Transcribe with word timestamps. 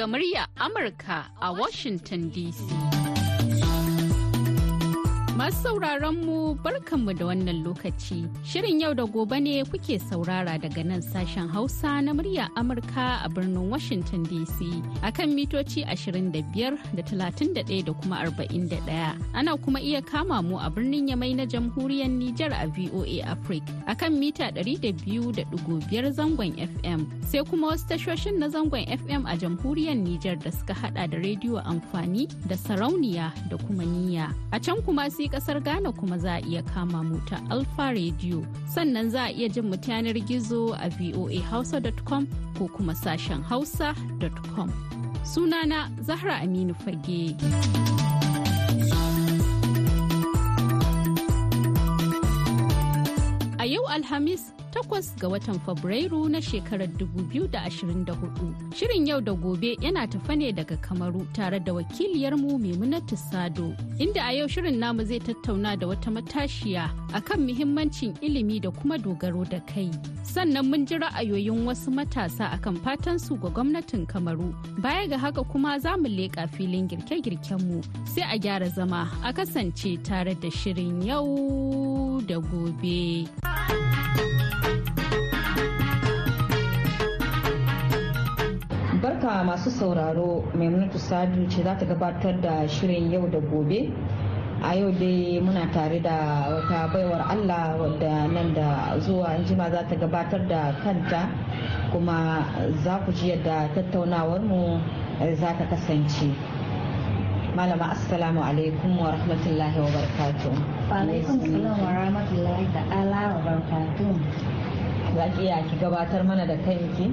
Daga 0.00 0.12
murya 0.16 0.46
Amurka 0.56 1.24
a 1.42 1.52
Washington 1.52 2.30
DC. 2.32 2.56
Masu 5.36 5.60
sauraron 5.60 6.16
mu 6.24 6.49
barkanmu 6.62 7.12
da 7.18 7.24
wannan 7.26 7.64
lokaci. 7.64 8.28
Shirin 8.44 8.80
yau 8.80 8.94
da 8.94 9.04
gobe 9.04 9.40
ne 9.40 9.64
kuke 9.64 9.98
saurara 9.98 10.58
daga 10.60 10.84
nan 10.84 11.00
sashen 11.00 11.48
Hausa 11.48 12.00
na 12.02 12.12
murya 12.12 12.48
Amurka 12.56 13.24
a 13.24 13.28
birnin 13.28 13.70
Washington 13.70 14.24
DC 14.26 14.60
akan 15.02 15.32
mitoci 15.32 15.84
25 15.88 16.76
da 16.94 17.02
31 17.02 17.84
da 17.84 17.92
kuma 17.92 18.16
41. 18.28 19.16
Ana 19.34 19.56
kuma 19.56 19.80
iya 19.80 20.02
kama 20.04 20.42
mu 20.42 20.58
a 20.58 20.68
birnin 20.70 21.08
Yamai 21.08 21.34
na 21.34 21.46
jamhuriyar 21.46 22.10
Nijar 22.12 22.52
a 22.52 22.66
VOA 22.68 23.24
Africa 23.24 23.72
akan 23.88 24.18
mita 24.20 24.52
200.5 24.52 25.48
zangon 26.12 26.52
FM. 26.60 27.00
Sai 27.24 27.40
kuma 27.48 27.72
wasu 27.72 27.88
tashoshin 27.88 28.36
na 28.38 28.48
zangon 28.52 28.84
FM 28.84 29.24
a 29.24 29.32
jamhuriyar 29.36 29.96
Nijar 29.96 30.36
da 30.36 30.50
suka 30.52 30.74
hada 30.74 31.08
da 31.08 31.16
rediyo 31.16 31.56
amfani 31.64 32.28
da 32.46 32.56
sarauniya 32.56 33.32
da 33.48 33.56
kuma 33.56 33.84
niyya. 33.84 34.28
A 34.52 34.60
can 34.60 34.82
kuma 34.82 35.08
sai 35.10 35.28
ƙasar 35.32 35.64
Ghana 35.64 35.92
kuma 35.92 36.18
za 36.18 36.36
a 36.36 36.49
iya 36.50 36.62
kama 36.74 37.02
mu 37.06 37.20
ta 37.30 37.38
Alfa 37.50 37.94
Radio. 37.94 38.42
Sannan 38.66 39.10
za 39.10 39.30
a 39.30 39.32
iya 39.32 39.46
jin 39.48 39.70
mu 39.70 39.76
yanar 39.78 40.18
gizo 40.26 40.74
a 40.74 40.90
voahausa.com 40.90 42.26
ko 42.58 42.66
kuma 42.74 42.94
sashen 42.94 43.42
hausa.com. 43.46 44.68
Sunana 45.22 45.86
Zahra 46.02 46.42
Aminu 46.42 46.74
Fage. 46.82 47.38
A 53.60 53.64
yau 53.66 53.84
Alhamis 53.86 54.50
takwas 54.72 55.16
ga 55.18 55.28
watan 55.28 55.58
Fabrairu 55.60 56.28
na 56.28 56.40
shekarar 56.40 56.88
2024. 56.88 58.74
Shirin 58.74 59.06
yau 59.06 59.20
da 59.20 59.32
gobe 59.32 59.76
yana 59.80 60.06
tafa 60.06 60.36
ne 60.36 60.52
daga 60.52 60.76
Kamaru 60.76 61.26
tare 61.32 61.58
da 61.60 61.72
wakiliyarmu 61.72 62.58
Maimunatu 62.58 63.16
Sado, 63.16 63.74
inda 63.98 64.22
a 64.28 64.32
yau 64.32 64.46
shirin 64.48 64.78
namu 64.78 65.04
zai 65.04 65.18
tattauna 65.20 65.76
da 65.78 65.86
wata 65.86 66.10
matashiya 66.10 66.90
akan 67.12 67.40
muhimmancin 67.46 68.14
ilimi 68.20 68.60
da 68.60 68.70
kuma 68.70 68.98
dogaro 68.98 69.44
da 69.48 69.60
kai. 69.60 69.90
Sannan 70.22 70.66
mun 70.70 70.86
ji 70.86 70.96
ra'ayoyin 70.98 71.64
wasu 71.66 71.90
matasa 71.90 72.50
akan 72.54 72.76
fatan 72.84 73.18
su 73.18 73.36
ga 73.36 73.48
gwamnatin 73.50 74.06
Kamaru. 74.06 74.54
Baya 74.80 75.08
ga 75.08 75.18
haka 75.18 75.42
kuma 75.44 75.78
za 75.80 75.96
mu 75.96 76.08
leƙa 76.08 76.48
filin 76.48 76.88
girke-girkenmu 76.88 77.82
sai 78.06 78.22
a 78.34 78.38
gyara 78.38 78.68
zama 78.70 79.10
a 79.24 79.32
kasance 79.32 79.98
tare 80.04 80.34
da 80.34 80.48
shirin 80.50 81.02
yau 81.04 82.20
da 82.26 82.38
gobe. 82.38 83.26
Barka 89.00 89.40
masu 89.44 89.70
sauraro 89.72 90.44
maimunatu 90.54 90.98
sadu 91.00 91.48
ce 91.48 91.62
za 91.64 91.72
ta 91.74 91.86
gabatar 91.88 92.36
da 92.40 92.68
shirin 92.68 93.08
yau 93.10 93.24
da 93.32 93.38
gobe. 93.40 93.88
A 94.62 94.76
yau 94.76 94.92
dai 94.92 95.40
muna 95.40 95.72
tare 95.72 96.00
da 96.04 96.44
wata 96.52 96.92
baiwar 96.92 97.24
allah 97.32 97.80
wadda 97.80 98.28
nan 98.28 98.52
da 98.54 98.98
zuwa 99.00 99.40
jima 99.48 99.70
za 99.72 99.88
ta 99.88 99.96
gabatar 99.96 100.44
da 100.48 100.76
kanta 100.84 101.32
kuma 101.92 102.44
za 102.84 103.00
ku 103.06 103.12
ji 103.12 103.30
yadda 103.32 103.72
tattaunawar 103.74 104.40
mu 104.44 104.76
za 105.34 105.56
ta 105.58 105.64
kasance. 105.64 106.28
Malama 107.56 107.90
assalamu 107.96 108.42
alaikum 108.44 108.98
wa 109.00 109.10
rahmatullahi 109.16 109.80
wa 109.80 109.88
barakatuh. 109.96 110.52
Wa 110.92 110.96
alaikum 111.08 111.40
wa 111.64 111.88
rahmatullahi 111.88 112.68
ta'ala 112.68 113.20
wa 113.32 114.59
za 115.16 115.26
ki 115.34 115.42
iya 115.46 115.62
ki 115.66 115.76
gabatar 115.80 116.22
mana 116.24 116.46
da 116.46 116.56
kanki? 116.62 117.10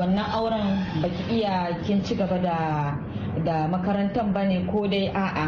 wannan 0.00 0.24
auren 0.32 0.80
baki 1.04 1.40
iya 1.40 1.76
kin 1.84 2.00
ci 2.04 2.14
gaba 2.16 2.38
da 2.40 2.56
da 3.44 3.68
makarantar 3.68 4.32
ba 4.32 4.44
ne 4.48 4.64
ko 4.72 4.86
dai 4.88 5.12
a'a? 5.12 5.46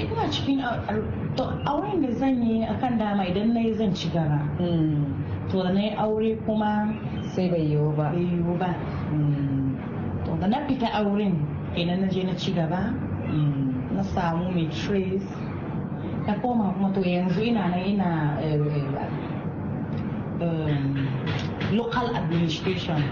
Ina 0.00 0.24
cikin 0.32 0.60
to 1.36 1.44
auren 1.68 2.00
da 2.00 2.10
zan 2.16 2.40
yi 2.42 2.64
akan 2.64 2.96
dama 2.98 3.24
idan 3.28 3.52
na 3.54 3.60
yi 3.60 3.74
zan 3.76 3.92
ci 3.94 4.08
gaba. 4.08 4.40
To 5.52 5.62
da 5.62 5.72
na 5.72 5.80
yi 5.80 5.90
aure 6.00 6.32
kuma 6.48 6.96
sai 7.36 7.50
bai 7.52 7.60
yiwu 7.60 7.92
ba. 7.96 8.08
bai 8.12 8.24
yiwu 8.24 8.56
ba. 8.58 8.72
To 9.12 9.59
da 10.40 10.46
na 10.46 10.66
fita 10.66 10.86
auren 10.94 11.36
idan 11.76 12.00
na 12.00 12.06
je 12.08 12.22
na 12.24 12.34
ci 12.34 12.52
gaba 12.52 12.92
na 13.94 14.02
samu 14.02 14.50
matrix 14.50 15.22
na 16.26 16.34
koma 16.40 16.72
kuma 16.74 16.92
to 16.94 17.00
yanzu 17.00 17.42
ina 17.42 17.68
na 17.68 17.76
ina 17.84 18.38
local 21.72 22.16
administration 22.16 23.02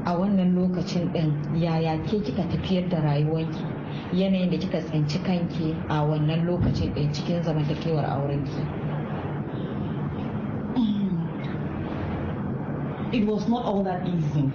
A 0.06 0.12
wannan 0.18 0.56
lokacin 0.56 1.12
ɗin 1.14 1.62
yaya 1.62 1.98
ke 2.04 2.18
kika 2.24 2.44
tafiyar 2.50 2.90
da 2.90 2.98
rayuwanki? 3.02 3.62
Yanayin 4.14 4.50
da 4.50 4.58
kika 4.58 4.80
tsinci 4.82 5.20
kanki 5.24 5.76
a 5.90 6.02
wannan 6.04 6.46
lokacin 6.48 6.94
ɗin 6.96 7.14
cikin 7.14 7.44
zamantakewar 7.44 8.06
aurenki? 8.06 8.87
It 13.14 13.26
was 13.26 13.48
not 13.48 13.66
all 13.66 13.84
that 13.84 14.06
easy. 14.08 14.50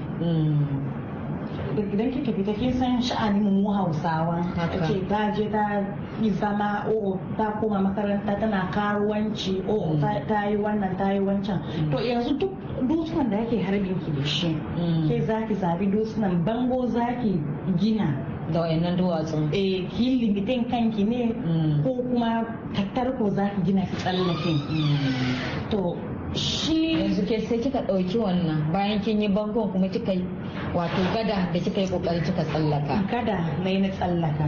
Idan 1.73 2.13
kika 2.13 2.33
fita 2.37 2.53
kin 2.59 2.73
san 2.79 3.01
sha'anin 3.01 3.63
mu 3.63 3.69
hausawa. 3.73 4.45
Ce 4.87 5.01
ta 5.09 5.33
je 5.33 5.49
ta 5.51 5.85
yi 6.21 6.31
zama 6.31 6.85
o 6.89 7.19
ta 7.37 7.53
koma 7.61 7.81
makaranta 7.81 8.39
tana 8.41 8.69
karuwanci 8.73 9.65
o 9.69 9.97
ta 10.01 10.45
yi 10.49 10.57
wannan 10.57 10.97
ta 10.99 11.13
yi 11.13 11.21
wancan 11.21 11.61
to 11.91 11.97
yanzu 11.99 12.39
duk 12.39 12.53
dutsunan 12.89 13.31
da 13.31 13.39
ake 13.41 13.57
harbin 13.63 13.97
ki 14.05 14.11
da 14.13 14.25
shi 14.25 14.57
ke 15.09 15.25
za 15.27 15.47
ki 15.49 15.55
zabi 15.55 15.87
dutsunan 15.91 16.45
bango 16.45 16.87
za 16.87 17.07
ki 17.23 17.41
gina. 17.81 18.21
Da 18.53 18.61
wayannan 18.61 18.97
duwatsun 18.99 19.49
eh 19.53 19.89
ki 19.97 20.21
limitin 20.21 20.69
kanki 20.69 21.05
ne. 21.05 21.33
Ko 21.83 22.03
kuma 22.05 22.45
tattar 22.75 23.17
ko 23.19 23.31
za 23.31 23.49
ki 23.57 23.63
gina 23.65 23.81
ki 23.89 23.97
tsallake 23.97 24.53
to 25.71 25.97
shi 26.35 26.93
yanzu 26.97 27.23
ke 27.27 27.41
sai 27.49 27.59
kika 27.59 27.83
ɗauki 27.87 28.19
wannan 28.19 28.73
bayan 28.73 29.01
kin 29.01 29.21
yi 29.21 29.29
bangon 29.29 29.69
kuma 29.73 29.89
kika 29.89 30.13
yi 30.13 30.25
wato 30.75 31.03
gada 31.15 31.49
da 31.53 31.59
kika 31.61 31.81
yi 31.81 31.87
ƙoƙari 31.89 32.21
kika 32.25 32.45
tsallaka. 32.45 32.95
Gada 33.11 33.37
na 33.63 33.69
yi 33.71 33.79
na 33.81 33.89
tsallaka. 33.89 34.45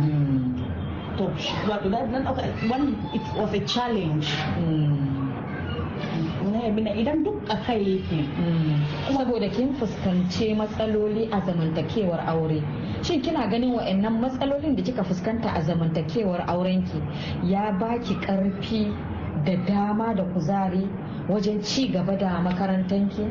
To 1.19 1.25
wato 1.69 1.90
da 1.90 2.06
na 2.06 2.19
ɗauka 2.25 2.70
one 2.70 2.96
it 3.12 3.22
was 3.36 3.52
a 3.52 3.60
challenge. 3.66 4.28
Idan 6.94 7.25
duk 7.25 7.42
a 7.50 7.56
kai 7.66 7.78
yake. 8.00 8.25
Saboda 9.12 9.48
kin 9.52 9.75
fuskanci 9.75 10.54
matsaloli 10.56 11.28
a 11.32 11.40
zamantakewar 11.42 12.25
aure. 12.26 12.62
Shin 13.04 13.20
kina 13.20 13.46
ganin 13.50 13.75
wa'annan 13.76 14.20
matsalolin 14.20 14.76
da 14.76 14.82
kika 14.82 15.04
fuskanta 15.04 15.52
a 15.54 15.60
zamantakewar 15.60 16.46
aurenki 16.48 17.00
ya 17.44 17.72
baki 17.72 18.14
ƙarfi 18.25 18.88
da 19.44 19.56
dama 19.66 20.14
da 20.14 20.22
kuzari 20.25 20.86
wajen 21.28 21.62
ci 21.62 21.88
gaba 21.92 22.16
da 22.16 22.40
makarantanki? 22.40 23.26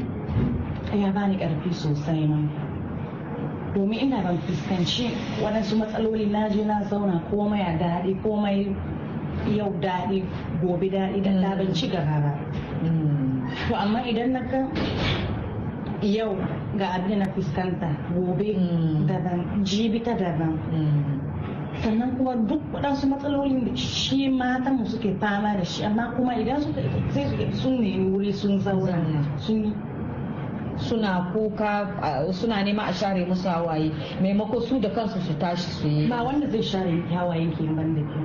ya 0.92 1.12
bani 1.12 1.38
ƙarfi 1.38 1.74
sosai 1.74 2.28
ma. 2.28 2.38
Domin 3.74 4.00
ina 4.00 4.22
ban 4.24 4.38
fuskanci 4.38 5.10
waɗansu 5.44 5.76
matsaloli 5.78 6.26
na 6.30 6.50
je 6.50 6.64
na 6.66 6.84
zauna 6.84 7.22
komai 7.32 7.62
a 7.62 7.78
daɗi 7.78 8.22
komai 8.22 8.76
yau 9.58 9.74
daɗi 9.82 10.24
gobe 10.62 10.90
daɗi 10.90 11.22
da 11.24 11.32
ta 11.42 11.56
ban 11.58 11.74
ci 11.74 11.88
gaba 11.90 12.20
ba. 12.22 12.34
To 13.70 13.76
amma 13.76 14.02
idan 14.06 14.32
na 14.34 14.40
ga 14.42 14.68
yau 16.02 16.36
ga 16.78 16.86
abin 16.94 17.20
na 17.20 17.26
fuskanta 17.26 17.90
gobe 18.14 18.54
daban 19.08 19.64
jibi 19.66 20.00
ta 20.04 20.14
daban. 20.14 20.60
Sannan 21.84 22.16
kuma 22.18 22.36
duk 22.48 22.62
waɗansu 22.74 23.08
matsalolin 23.12 23.66
da 23.66 23.76
shi 23.76 24.30
matan 24.30 24.78
mu 24.80 24.86
suke 24.88 25.14
fama 25.20 25.58
da 25.58 25.64
shi 25.64 25.84
amma 25.84 26.14
kuma 26.16 26.34
idan 26.40 26.62
suka 26.62 26.82
sai 27.12 27.28
su 27.28 27.58
sun 27.60 27.82
nemi 27.82 28.12
wuri 28.12 28.32
sun 28.34 28.60
zauna 28.60 28.96
sun 29.38 29.76
suna 30.78 31.30
kuka 31.34 31.86
suna 32.34 32.64
nema 32.64 32.84
a 32.90 32.94
share 32.94 33.26
musu 33.28 33.48
hawaye 33.50 33.92
maimako 34.22 34.62
su 34.62 34.80
da 34.80 34.90
kansu 34.90 35.20
su 35.22 35.34
tashi 35.38 35.70
su 35.72 35.88
yi. 35.88 36.08
Ba 36.10 36.24
wanda 36.24 36.48
zai 36.50 36.62
share 36.64 36.90
miki 36.92 37.14
hawaye 37.14 37.52
ke 37.52 37.64
ban 37.76 37.94
da 37.96 38.02
ke. 38.02 38.20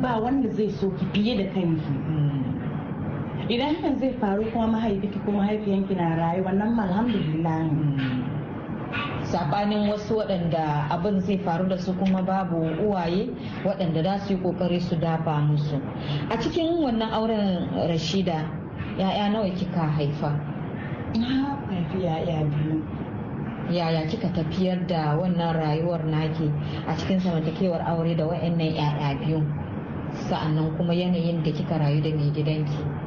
Ba 0.00 0.20
wanda 0.22 0.48
zai 0.54 0.70
so 0.70 0.88
ki 0.90 1.04
fiye 1.12 1.36
da 1.36 1.44
kanki 1.52 1.92
idan 3.50 3.74
hakan 3.76 3.98
zai 3.98 4.12
faru 4.20 4.44
kuma 4.54 4.66
mahaifiki 4.78 5.18
ko 5.26 5.32
mahaifiyanki 5.34 5.94
na 5.98 6.14
rayu 6.16 6.44
wannan 6.46 6.78
alhamdulillah 6.78 7.66
sabanin 9.32 9.88
wasu 9.88 10.20
waɗanda 10.20 10.86
abin 10.92 11.20
zai 11.24 11.38
faru 11.40 11.64
da 11.68 11.76
su 11.80 11.92
kuma 11.96 12.20
babu 12.22 12.56
uwaye 12.84 13.28
waɗanda 13.64 14.02
za 14.04 14.18
su 14.28 14.32
yi 14.36 14.38
ƙoƙari 14.44 14.80
su 14.80 14.96
dafa 15.00 15.40
musu. 15.40 15.80
A 16.30 16.36
cikin 16.36 16.84
wannan 16.84 17.08
auren 17.16 17.72
rashida 17.88 18.44
ya'ya 19.00 19.32
nawa 19.32 19.48
kika 19.56 19.88
haifa? 19.96 20.30
Na 21.16 21.56
haifi 21.68 22.04
ya'ya 22.04 22.44
biyu. 22.44 22.84
Yaya 23.72 24.04
kika 24.06 24.28
tafiyar 24.36 24.84
da 24.86 25.16
wannan 25.16 25.56
rayuwar 25.56 26.04
naki 26.04 26.52
a 26.86 26.92
cikin 27.00 27.20
zamantakewar 27.24 27.80
aure 27.88 28.12
da 28.14 28.26
wa'annan 28.28 28.68
ya'ya 28.76 29.16
biyu? 29.18 29.40
Sa'annan 30.28 30.76
kuma 30.76 30.92
yanayin 30.92 31.40
da 31.42 31.50
kika 31.56 31.78
rayu 31.80 32.02
da 32.04 32.10
mai 32.12 32.28
gidanki. 32.36 33.01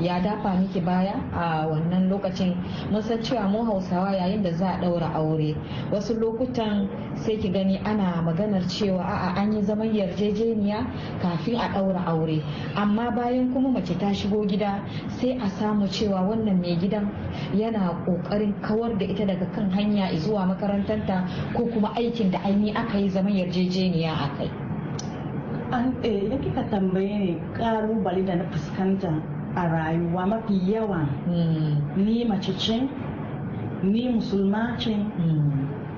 Ya 0.00 0.20
dafa 0.20 0.54
miki 0.60 0.80
baya 0.80 1.14
a 1.32 1.66
wannan 1.66 2.08
lokacin. 2.10 2.54
Mun 2.90 3.02
san 3.02 3.18
cewa 3.22 3.48
mu 3.48 3.64
hausawa 3.64 4.12
yayin 4.12 4.42
da 4.42 4.50
za 4.52 4.68
a 4.76 4.80
ɗaura 4.80 5.12
aure 5.14 5.56
wasu 5.92 6.14
lokutan 6.20 6.88
sai 7.16 7.36
ki 7.38 7.48
gani 7.50 7.78
ana 7.84 8.22
maganar 8.22 8.62
cewa 8.68 9.00
a'a 9.02 9.40
an 9.40 9.52
yi 9.52 9.62
zaman 9.62 9.88
yarjejeniya 9.94 10.84
kafin 11.22 11.56
a 11.58 11.68
ɗaura 11.72 12.04
aure. 12.06 12.42
Amma 12.76 13.10
bayan 13.10 13.52
kuma 13.52 13.70
mace 13.70 13.94
ta 13.98 14.12
shigo 14.12 14.44
gida 14.46 14.82
sai 15.20 15.38
a 15.40 15.48
samu 15.48 15.86
cewa 15.88 16.20
wannan 16.28 16.60
mai 16.60 16.76
gidan 16.76 17.08
yana 17.54 17.96
ƙoƙarin 18.06 18.52
kawar 18.62 18.98
da 18.98 19.04
ita 19.06 19.24
daga 19.26 19.46
kan 19.54 19.70
hanya 19.70 20.12
zuwa 20.20 20.46
makarantanta 20.46 21.24
ko 21.54 21.64
kuma 21.72 21.92
aikin 21.96 22.30
da 22.30 22.38
aini 22.44 22.74
aka 22.74 22.98
yi 22.98 23.08
zaman 23.08 23.32
yarjejeniya 23.32 24.12
a 24.12 24.28
kai. 24.38 24.50
An 25.72 25.96
idan 26.02 26.38
kika 26.42 26.62
tambaye 26.70 27.18
ne 27.18 27.40
ƙalubale 27.58 28.24
da 28.26 28.34
na 28.36 28.44
fuskanta 28.52 29.35
a 29.56 29.68
rayuwa 29.68 30.26
mafi 30.26 30.60
yawa 30.72 31.06
ni 31.96 32.24
mace 32.24 32.52
ce 32.58 32.80
ni 33.82 34.08
musulma 34.08 34.76
ce 34.78 34.90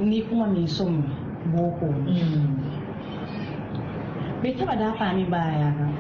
ni 0.01 0.23
kuma 0.23 0.47
mai 0.47 0.67
son 0.67 1.03
boko. 1.55 1.87
Bai 4.43 4.55
taba 4.55 4.77
dafa 4.77 5.13
min 5.15 5.27
baya 5.31 5.75
ba 5.75 5.91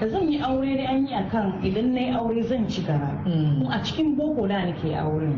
da 0.00 0.08
zan 0.08 0.28
yi 0.32 0.40
aure 0.42 0.76
da 0.76 0.88
an 0.90 1.06
yi 1.06 1.14
akan 1.14 1.62
idan 1.62 1.94
na 1.94 2.00
yi 2.00 2.10
aure 2.10 2.42
zan 2.42 2.66
ci 2.68 2.82
gaba. 2.82 3.14
A 3.70 3.78
cikin 3.84 4.16
boko 4.16 4.48
da 4.48 4.64
nake 4.66 4.90
aure 4.96 5.30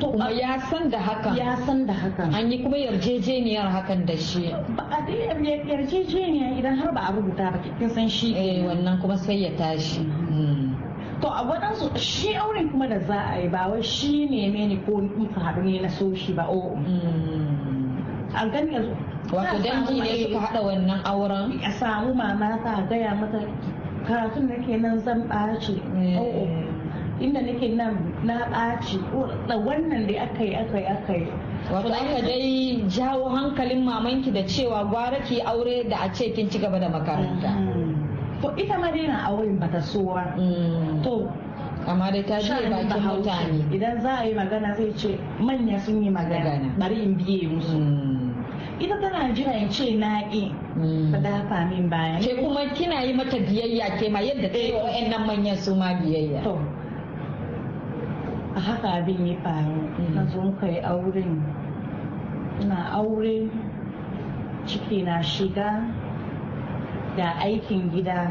to 0.00 0.08
kuma 0.10 0.30
ya 0.32 0.58
san 0.58 0.88
da 0.88 0.98
hakan. 0.98 1.36
Ya 1.36 1.56
san 1.66 1.84
da 1.86 1.92
hakan. 1.92 2.32
An 2.34 2.50
yi 2.50 2.62
kuma 2.62 2.76
yarjejeniyar 2.78 3.68
hakan 3.68 4.06
da 4.06 4.16
shi. 4.16 4.48
Ba 4.74 4.88
a 4.90 5.04
yarjejeniya 5.04 6.56
idan 6.58 6.78
har 6.78 6.92
ba 6.92 7.00
a 7.00 7.12
rubuta 7.12 7.52
ba 7.52 7.58
kin 7.78 7.90
san 7.90 8.08
shi 8.08 8.32
eh 8.34 8.64
wannan 8.64 8.98
kuma 9.02 9.18
sai 9.18 9.42
ya 9.44 9.50
tashi. 9.58 10.00
To 11.20 11.28
a 11.28 11.42
waɗansu 11.44 11.96
shi 11.98 12.34
auren 12.36 12.70
kuma 12.70 12.88
da 12.88 12.98
za 13.00 13.14
a 13.34 13.40
yi 13.40 13.48
ba 13.48 13.68
wai 13.70 13.82
shi 13.82 14.26
ne 14.28 14.50
mene 14.50 14.76
ko 14.84 15.00
muka 15.00 15.40
haɗu 15.40 15.62
ne 15.64 15.80
na 15.80 15.88
so 15.88 16.14
shi 16.14 16.32
ba 16.32 16.44
o. 16.48 16.76
A 18.36 18.46
gani 18.50 18.72
yanzu 18.74 18.92
wato 19.32 19.56
dangi 19.64 20.00
ne 20.00 20.12
suka 20.28 20.38
haɗa 20.46 20.60
wannan 20.62 21.00
auren? 21.04 21.60
A 21.64 21.70
samu 21.72 22.14
mama 22.14 22.58
ta 22.64 22.82
gaya 22.88 23.14
mata 23.14 23.40
karatun 24.06 24.48
da 24.48 24.54
ke 24.60 24.76
nan 24.76 24.98
zan 25.00 25.24
ɓaci. 25.28 25.80
Inda 27.20 27.40
nake 27.40 27.68
nan 27.74 28.12
na 28.24 28.44
ɓaci. 28.52 28.98
Da 29.48 29.56
wannan 29.56 30.06
da 30.06 30.20
aka 30.22 30.44
yi 30.44 30.54
aka 30.54 30.78
yi 30.78 30.84
aka 30.86 31.12
yi. 31.16 31.26
Wato 31.72 31.88
aka 31.88 32.20
dai 32.22 32.84
jawo 32.92 33.28
hankalin 33.32 33.84
mamanki 33.88 34.30
da 34.32 34.42
cewa 34.44 34.84
gwara 34.84 35.16
ki 35.24 35.40
aure 35.40 35.88
da 35.88 35.96
a 36.04 36.12
ce 36.12 36.30
kin 36.36 36.50
ci 36.50 36.58
gaba 36.58 36.78
da 36.78 36.88
makaranta. 36.92 37.48
To 38.46 38.62
ita 38.62 38.78
ma 38.78 38.90
dai 38.94 39.06
na 39.10 39.26
auren 39.28 39.58
bata 39.58 39.82
so 39.82 40.02
ba. 40.14 40.30
To 41.02 41.26
amma 41.86 42.10
dai 42.12 42.22
ta 42.22 42.38
je 42.38 42.54
bakin 42.70 43.02
mutane. 43.02 43.58
idan 43.74 44.00
za 44.00 44.22
a 44.22 44.24
yi 44.26 44.34
magana 44.34 44.74
zai 44.76 44.92
ce 44.96 45.18
manya 45.40 45.78
sun 45.80 46.02
yi 46.02 46.10
magana. 46.10 46.70
Bari 46.78 47.02
in 47.02 47.14
biye 47.18 47.48
musu. 47.50 47.78
Ita 48.78 49.00
tana 49.00 49.32
jira 49.34 49.54
in 49.58 49.70
ce 49.70 49.96
na 49.98 50.22
ƙi. 50.30 50.52
Ta 51.12 51.18
dafa 51.18 51.66
min 51.70 51.88
bayan 51.90 52.20
ke 52.22 52.36
kuma 52.38 52.70
kina 52.74 53.02
yi 53.04 53.12
mata 53.14 53.36
biyayya 53.38 53.98
ke 53.98 54.10
ma 54.10 54.20
yadda 54.20 54.52
ta 54.52 54.58
yi 54.58 54.72
wa'annan 54.72 55.22
manyan 55.26 55.56
su 55.58 55.74
ma 55.74 55.94
biyayya. 55.98 56.42
To 56.44 56.54
a 58.54 58.60
haka 58.60 58.88
abin 59.02 59.26
ya 59.26 59.36
faru. 59.42 59.90
Na 60.14 60.22
zo 60.30 60.40
muka 60.40 60.66
yi 60.70 60.80
auren. 60.86 61.42
Na 62.66 62.94
aure. 63.00 63.50
Ciki 64.66 65.04
na 65.04 65.22
shiga. 65.22 65.86
Da 67.16 67.34
aikin 67.40 67.90
gida. 67.90 68.30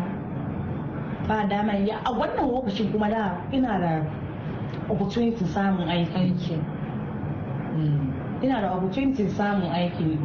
Ba 1.28 1.48
dama 1.50 1.74
ya 1.74 1.98
a 2.06 2.12
wannan 2.14 2.50
lokacin 2.52 2.92
kuma 2.92 3.10
da 3.10 3.42
ina 3.52 3.80
da 3.80 3.94
opportunity 4.90 5.46
samun 5.46 5.88
aiki. 5.90 6.60
Ina 8.44 8.62
da 8.62 8.76
opportunity 8.78 9.28
samun 9.30 9.70
aiki. 9.72 10.18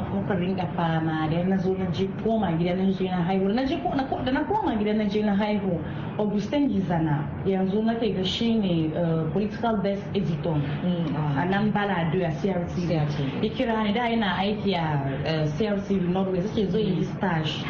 Muka 0.00 0.14
muka 0.14 0.34
ringa 0.34 0.66
fama 0.76 1.28
da 1.30 1.42
na 1.44 1.56
zo 1.56 1.72
na 1.74 1.86
je 1.90 2.08
koma 2.22 2.52
gida 2.58 2.74
na 2.76 2.84
je 2.92 3.04
na 3.08 3.22
haihu 3.24 3.48
na 3.48 3.62
je 3.62 3.76
da 4.24 4.32
na 4.32 4.44
koma 4.44 4.76
gida 4.76 4.92
na 4.94 5.04
je 5.04 5.22
na 5.22 5.34
haihu 5.34 5.80
augustin 6.18 6.68
gizana 6.68 7.24
yanzu 7.46 7.82
na 7.84 7.94
kai 7.94 8.12
ga 8.12 8.24
shi 8.24 8.54
ne 8.58 8.90
political 9.32 9.76
desk 9.82 10.02
editor 10.14 10.56
a 11.36 11.44
nan 11.44 11.70
bala 11.70 11.94
a 12.06 12.30
crc 12.40 12.76
ya 12.90 13.04
kira 13.56 13.82
ni 13.84 13.92
da 13.92 14.08
yana 14.08 14.36
aiki 14.38 14.74
a 14.74 15.46
crc 15.58 15.90
norway 16.12 16.40
suke 16.42 16.66
zo 16.70 16.78
yi 16.78 17.04
stage 17.04 17.64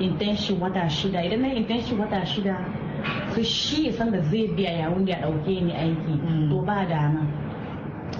internship 0.00 0.60
wata 0.60 0.88
shida 0.90 1.24
idan 1.24 1.40
na 1.42 1.48
internship 1.54 1.98
wata 2.00 2.26
shida 2.26 2.56
su 3.34 3.42
shi 3.44 3.86
ya 3.86 3.92
san 3.92 4.10
da 4.10 4.20
zai 4.20 4.48
biya 4.48 4.72
yawun 4.72 5.04
da 5.04 5.12
ya 5.12 5.18
ɗauke 5.26 5.60
ni 5.64 5.72
aiki 5.72 6.14
to 6.50 6.62
ba 6.66 6.84
dama 6.88 7.22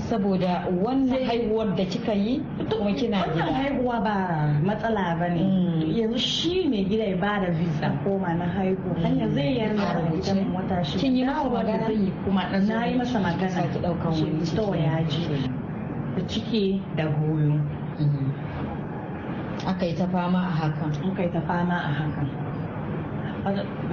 saboda 0.09 0.65
wannan 0.85 1.25
haihuwar 1.29 1.77
da 1.77 1.85
kika 1.85 2.12
yi 2.17 2.41
kuma 2.73 2.93
kina 2.97 3.21
gida. 3.29 3.45
wannan 3.45 3.55
haihuwa 3.55 3.97
ba 4.00 4.17
matsala 4.65 5.17
ba 5.21 5.29
ne. 5.29 5.45
Yanzu 6.00 6.19
shi 6.19 6.69
ne 6.69 6.85
gida 6.85 7.05
ya 7.05 7.17
ba 7.17 7.41
da 7.45 7.50
visa 7.53 7.93
koma 8.05 8.33
na 8.35 8.47
haihu 8.49 8.95
hanya 9.03 9.29
zai 9.29 9.59
yarda 9.59 9.85
da 9.85 10.00
gidan 10.17 10.53
wata 10.57 10.85
shi 10.85 10.99
kin 10.99 11.17
yi 11.17 11.25
masa 11.25 11.49
magana? 11.50 11.87
zai 11.87 11.95
yi 12.00 12.12
kuma 12.25 12.43
na 12.61 12.87
yi 12.87 12.95
masa 12.97 13.19
magana. 13.21 13.69
ki 13.73 13.79
ɗaukan 13.85 14.12
wani 14.17 14.47
to 14.57 14.75
ya 14.75 15.03
ji. 15.05 15.29
Da 16.17 16.23
ciki 16.27 16.83
da 16.97 17.05
goyo. 17.05 17.61
Aka 19.69 19.87
yi 19.87 19.95
ta 19.95 20.07
fama 20.09 20.38
a 20.49 20.53
hakan 20.57 20.93
aka 21.12 21.23
yi 21.23 21.31
ta 21.33 21.41
fama 21.45 21.75
a 21.77 21.91
hakan 21.93 22.29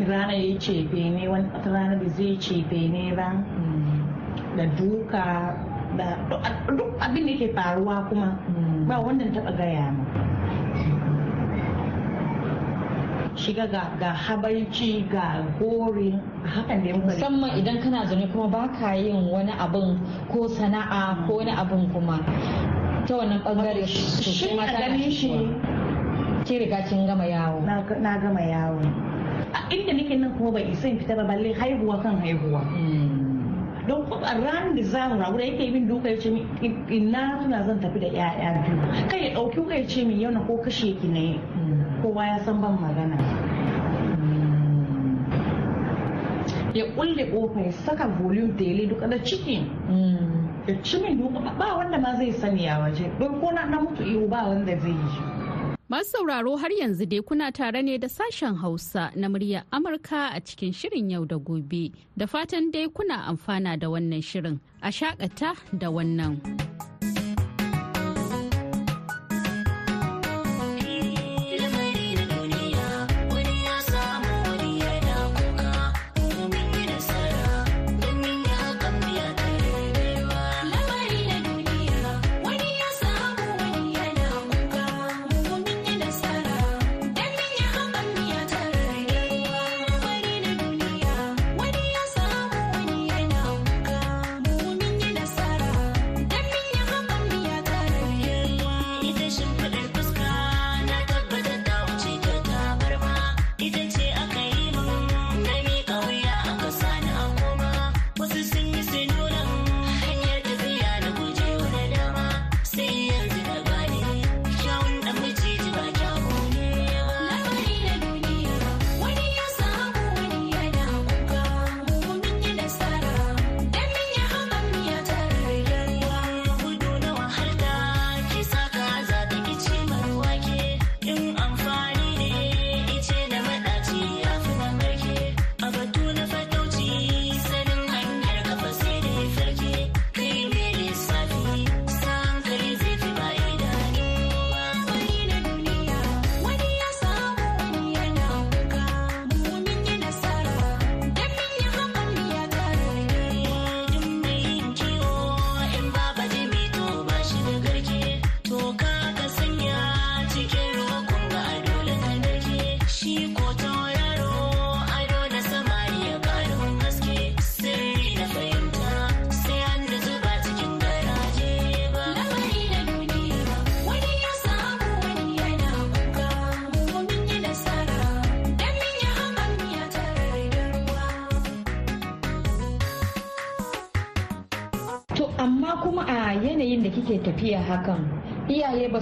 rana 0.08 0.34
ya 0.34 0.44
yi 0.48 0.56
cefe 0.60 1.10
ne 1.12 1.28
wata 1.28 1.68
rana 1.70 1.96
bai 2.00 2.08
zai 2.10 2.38
cefe 2.40 2.88
ne 2.90 3.12
ba. 3.16 3.36
Da 4.56 4.64
duka 4.80 5.24
da 5.60 5.65
duk 5.98 6.92
abin 7.00 7.26
da 7.28 7.34
ke 7.40 7.48
faruwa 7.56 8.06
kuma 8.10 8.30
ba 8.88 9.00
wanda 9.00 9.26
taba 9.34 9.52
gaya 9.58 9.92
ma. 9.92 10.04
Shiga 13.36 13.68
ga 13.68 13.92
ga 14.00 14.14
habaici 14.16 15.04
ga 15.12 15.44
gori 15.60 16.16
hakan 16.48 16.84
da 16.88 16.92
muka 16.96 17.06
musamman 17.20 17.52
idan 17.60 17.82
kana 17.84 18.06
zaune 18.08 18.32
kuma 18.32 18.48
ba 18.48 18.70
ka 18.80 18.94
yin 18.96 19.28
wani 19.30 19.52
abin 19.52 20.00
ko 20.32 20.48
sana'a 20.48 21.28
ko 21.28 21.38
wani 21.44 21.52
abin 21.52 21.84
kuma. 21.92 22.20
Ta 23.06 23.18
wannan 23.20 23.44
ɓangare 23.44 23.84
shi 23.86 24.50
a 24.56 24.66
ganin 24.66 25.12
shi 25.12 25.52
ki 26.48 26.60
riga 26.64 26.86
kin 26.88 27.06
gama 27.08 27.26
yawo. 27.28 27.60
Na 27.66 27.84
gama 28.24 28.40
yawo. 28.42 28.80
A 29.54 29.68
inda 29.70 29.94
nake 29.94 30.16
nan 30.18 30.32
kuma 30.40 30.52
bai 30.56 30.72
isa 30.72 30.88
in 30.88 31.00
fita 31.00 31.16
ba 31.20 31.24
balle 31.28 31.52
haihuwa 31.54 32.00
kan 32.02 32.16
haihuwa. 32.24 32.62
Don 33.88 34.10
ran 34.10 34.76
da 34.76 34.84
za 34.84 35.08
mu 35.10 35.16
rabu 35.22 35.38
da 35.38 35.44
yake 35.44 35.72
min 35.72 35.88
duka 35.88 36.10
ya 36.10 36.18
ce 36.20 36.30
min 36.30 36.46
ina 36.90 37.40
tuna 37.42 37.64
zan 37.64 37.80
tafi 37.80 38.00
da 38.00 38.08
yaya 38.08 38.64
biyu. 38.66 39.08
Kai 39.10 39.20
ya 39.30 39.34
ɗauki 39.36 39.68
kai 39.68 39.82
ya 39.82 39.88
ce 39.88 40.04
min 40.06 40.20
yau 40.20 40.32
na 40.32 40.40
ko 40.42 40.58
kashe 40.58 40.98
ki 41.00 41.08
ne 41.08 41.40
kowa 42.02 42.26
ya 42.26 42.38
san 42.44 42.62
ban 42.62 42.78
magana. 42.82 43.18
Ya 46.74 46.86
kulle 46.96 47.24
ƙofa 47.32 47.60
ya 47.66 47.72
saka 47.72 48.08
volume 48.08 48.54
tele 48.58 48.88
duka 48.88 49.08
da 49.08 49.18
ciki. 49.24 49.64
Ya 50.68 50.76
ci 50.84 51.00
min 51.02 51.18
duka 51.18 51.40
ba 51.58 51.78
wanda 51.78 51.98
ma 51.98 52.16
zai 52.18 52.32
sani 52.32 52.68
a 52.68 52.80
waje. 52.80 53.06
Don 53.20 53.40
ko 53.40 53.52
na 53.52 53.66
mutu 53.80 54.04
iyo 54.04 54.28
ba 54.28 54.48
wanda 54.50 54.76
zai 54.78 54.92
yi 54.92 55.45
Masu 55.90 56.10
sauraro 56.12 56.56
har 56.58 56.70
yanzu 56.80 57.06
dai 57.06 57.22
kuna 57.22 57.52
tare 57.52 57.82
ne 57.84 57.98
da 57.98 58.08
sashen 58.08 58.56
Hausa 58.58 59.12
na 59.16 59.28
muryar 59.28 59.64
Amurka 59.72 60.32
a 60.36 60.42
cikin 60.42 60.74
shirin 60.74 61.12
yau 61.12 61.26
da 61.26 61.38
gobe. 61.38 61.92
Da 62.18 62.26
fatan 62.26 62.72
dai 62.72 62.88
kuna 62.88 63.26
amfana 63.30 63.78
da 63.80 63.88
wannan 63.88 64.22
shirin. 64.24 64.60
A 64.82 64.88
shakata 64.90 65.56
da 65.78 65.88
wannan. 65.92 66.42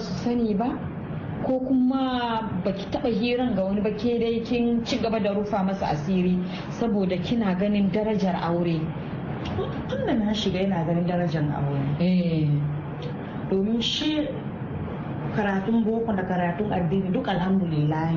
Su 0.04 0.14
sani 0.24 0.54
ba 0.54 0.70
ko 1.48 1.60
kuma 1.60 2.44
baki 2.64 2.86
taba 2.92 3.10
hiran 3.10 3.56
ga 3.56 3.64
wani 3.64 3.82
ba 3.82 3.92
ke 3.96 4.20
dai 4.20 4.44
kin 4.44 4.84
ci 4.86 4.98
gaba 5.00 5.20
da 5.20 5.32
rufa 5.34 5.64
masa 5.64 5.88
asiri 5.96 6.36
saboda 6.80 7.18
kina 7.24 7.56
ganin 7.56 7.92
darajar 7.92 8.36
aure. 8.44 8.80
Tun 9.90 10.06
da 10.08 10.14
na 10.14 10.32
shiga 10.34 10.60
yana 10.64 10.86
ganin 10.88 11.08
darajar 11.08 11.44
aure. 11.44 11.84
Domin 13.50 13.82
shi 13.82 14.28
karatun 15.36 15.84
boko 15.84 16.14
da 16.16 16.24
karatun 16.24 16.70
addini 16.72 17.12
duk 17.12 17.28
alhamdulillah 17.28 18.12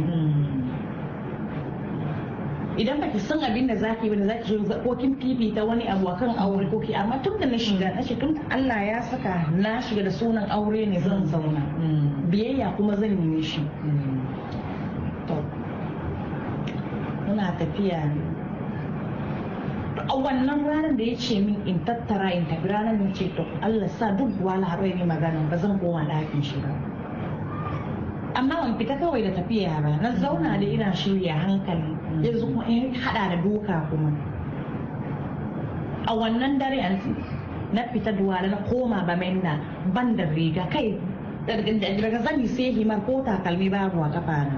idan 2.76 3.00
baki 3.00 3.18
san 3.21 3.40
abin 3.40 3.66
da 3.68 3.76
zaki 3.76 4.09
ba 4.11 4.16
da 4.16 4.26
zaki 4.26 4.47
shi 4.49 4.56
ko 4.85 4.95
kin 4.97 5.16
fifita 5.16 5.64
wani 5.66 5.88
abu 5.88 6.06
akan 6.12 6.37
aure 6.38 6.68
ko 6.71 6.78
ki 6.80 6.92
amma 6.95 7.16
tun 7.25 7.40
da 7.40 7.47
na 7.49 7.56
shiga 7.59 7.95
na 7.97 8.02
tun 8.04 8.37
Allah 8.52 8.80
ya 8.85 9.00
saka 9.00 9.49
na 9.56 9.80
shiga 9.80 10.04
da 10.04 10.11
sunan 10.12 10.45
aure 10.52 10.85
ne 10.87 11.00
zan 11.00 11.25
zauna. 11.26 11.62
Biyayya 12.30 12.76
kuma 12.76 12.97
zan 12.97 13.16
yi 13.33 13.42
shi. 13.42 13.61
To 15.26 15.35
muna 17.26 17.56
tafiya. 17.59 18.12
A 19.97 20.14
wannan 20.14 20.61
ranar 20.68 20.92
da 20.97 21.04
ya 21.04 21.16
ce 21.16 21.40
min 21.40 21.56
in 21.66 21.80
tattara 21.85 22.28
in 22.37 22.45
tafi 22.47 22.68
ranar 22.68 22.99
ne 23.00 23.09
ce 23.16 23.28
to 23.35 23.42
Allah 23.64 23.88
sa 23.88 24.12
duk 24.12 24.28
wala 24.40 24.66
haɓe 24.66 24.95
ne 25.00 25.04
magana 25.09 25.49
ba 25.50 25.56
zan 25.56 25.78
koma 25.80 26.04
ɗakin 26.04 26.42
shi 26.45 26.56
ba. 26.61 26.68
Amma 28.37 28.55
ban 28.61 28.76
fita 28.78 28.95
kawai 29.00 29.23
da 29.25 29.31
tafiya 29.33 29.81
ba. 29.83 29.97
Na 30.02 30.11
zauna 30.21 30.61
da 30.61 30.66
ina 30.66 30.93
shirya 30.93 31.35
hankali. 31.40 31.97
Yanzu 32.23 32.47
kuma 32.52 32.64
in 32.69 32.93
hada 32.95 33.37
da 33.37 33.43
doka 33.43 33.88
kuma. 33.90 34.12
A 36.07 36.12
wannan 36.14 36.59
dare 36.59 37.00
na 37.73 37.83
fita 37.93 38.12
duwala 38.12 38.49
na 38.50 38.59
koma 38.69 39.05
ba 39.09 39.16
na 39.16 39.59
ban 39.95 40.16
da 40.16 40.25
riga. 40.37 40.69
Kai 40.71 41.00
daga 41.47 42.21
zani 42.23 42.47
sai 42.47 42.73
himar 42.76 43.00
ko 43.07 43.25
takalmi 43.25 43.71
babu 43.71 44.02
a 44.05 44.09
kafa 44.12 44.37
na. 44.45 44.57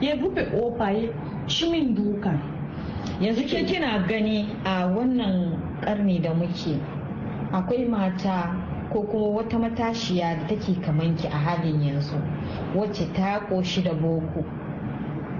Ya 0.00 0.14
rufe 0.14 0.46
ƙofa 0.50 0.90
ya 0.94 1.08
ci 1.48 1.70
min 1.70 1.94
duka. 1.94 2.30
Yanzu 3.20 3.42
ke 3.50 3.66
kina 3.66 4.06
gani 4.06 4.46
a 4.64 4.86
wannan 4.86 5.58
karni 5.82 6.22
da 6.22 6.30
muke 6.34 6.78
akwai 7.52 7.88
mata 7.88 8.61
ko 8.92 9.02
kuma 9.02 9.26
wata 9.26 9.58
matashiya 9.58 10.36
da 10.36 10.46
take 10.48 10.74
kamanki 10.80 11.26
a 11.26 11.36
halin 11.36 11.80
yanzu 11.82 12.16
wacce 12.74 13.12
ta 13.14 13.40
koshi 13.48 13.82
da 13.82 13.92
boko 13.94 14.44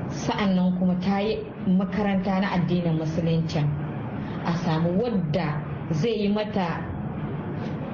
sa'an 0.08 0.56
nan 0.56 0.78
kuma 0.78 0.94
ta 1.00 1.20
yi 1.20 1.38
makaranta 1.66 2.40
na 2.40 2.48
addinin 2.52 2.96
musuluncin 2.98 3.68
a 4.44 4.56
samu 4.56 4.98
wadda 5.02 5.60
zai 5.90 6.22
yi 6.22 6.28
mata 6.28 6.80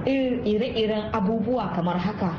ire-iren 0.06 1.10
abubuwa 1.12 1.72
kamar 1.74 1.98
haka 1.98 2.30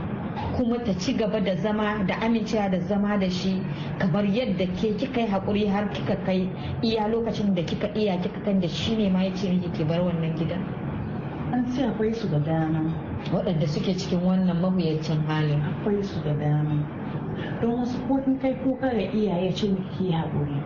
kuma 0.57 0.77
ta 0.83 0.93
ci 0.97 1.13
gaba 1.13 1.39
da 1.41 1.55
zama 1.55 2.03
da 2.07 2.15
amincewa 2.21 2.69
da 2.69 2.79
zama 2.79 3.17
da 3.17 3.29
shi 3.29 3.61
kamar 3.99 4.25
yadda 4.25 4.65
ke 4.79 4.95
kika 4.97 5.21
yi 5.21 5.27
haƙuri 5.27 5.67
har 5.67 5.89
kika 5.93 6.15
kai 6.25 6.49
iya 6.81 7.07
lokacin 7.07 7.55
da 7.55 7.61
kika 7.63 7.87
iya 7.95 8.17
kika 8.21 8.39
kan 8.45 8.59
da 8.61 8.67
shi 8.67 8.95
ne 8.95 9.09
ma 9.09 9.23
ya 9.23 9.31
ce 9.35 9.59
ki 9.73 9.83
bar 9.83 9.99
wannan 9.99 10.35
gidan. 10.37 10.78
An 11.51 11.65
ce 11.73 11.83
akwai 11.83 12.13
su 12.13 12.27
da 12.29 12.39
dama. 12.39 12.93
Waɗanda 13.33 13.67
suke 13.67 13.93
cikin 13.97 14.21
wannan 14.21 14.61
mawuyacin 14.61 15.25
halin. 15.27 15.61
Akwai 15.61 16.03
su 16.03 16.21
da 16.23 16.33
dama. 16.33 16.85
Don 17.61 17.79
wasu 17.79 17.97
ko 18.07 18.19
kai 18.41 18.53
kuka 18.63 18.89
ga 18.89 19.05
iyaye 19.13 19.51
ce 19.55 19.67
miki 19.67 20.11
haƙuri. 20.11 20.61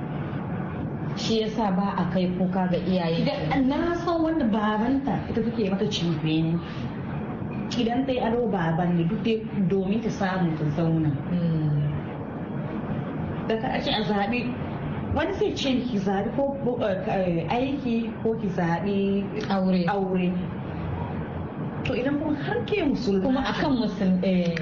Shi 1.16 1.42
yasa 1.42 1.72
ba 1.76 1.94
a 1.98 2.10
kai 2.14 2.28
kuka 2.38 2.68
ga 2.72 2.78
iyaye. 2.78 3.22
Idan 3.24 3.68
na 3.70 3.94
san 3.96 4.22
wanda 4.24 4.46
babanta 4.46 5.30
ita 5.30 5.42
take 5.44 5.70
mata 5.72 5.86
cife 5.88 6.24
ne 6.24 6.60
idan 7.78 8.06
ta 8.06 8.12
yi 8.12 8.20
ado 8.20 8.48
baban 8.52 8.98
ne 8.98 9.04
duk 9.04 9.24
domin 9.70 10.02
ta 10.02 10.10
samu 10.10 10.58
ta 10.58 10.66
zauna. 10.76 11.10
Da 13.48 13.56
ka 13.58 13.80
ce 13.80 13.92
a 13.92 14.04
zaɓi 14.04 14.54
wani 15.16 15.34
sai 15.34 15.54
ce 15.56 15.70
ki 15.82 15.98
zaɓi 15.98 16.30
ko 16.36 16.58
aiki 17.50 18.12
ko 18.24 18.34
ki 18.36 18.48
zaɓi 18.50 19.24
aure. 19.50 20.32
To 21.86 21.94
idan 21.94 22.20
kuma 22.20 22.36
har 22.44 22.60
ke 22.66 22.80
musulma 22.84 23.24
kuma 23.24 23.42
akan 23.52 23.72
musulmi 23.84 24.56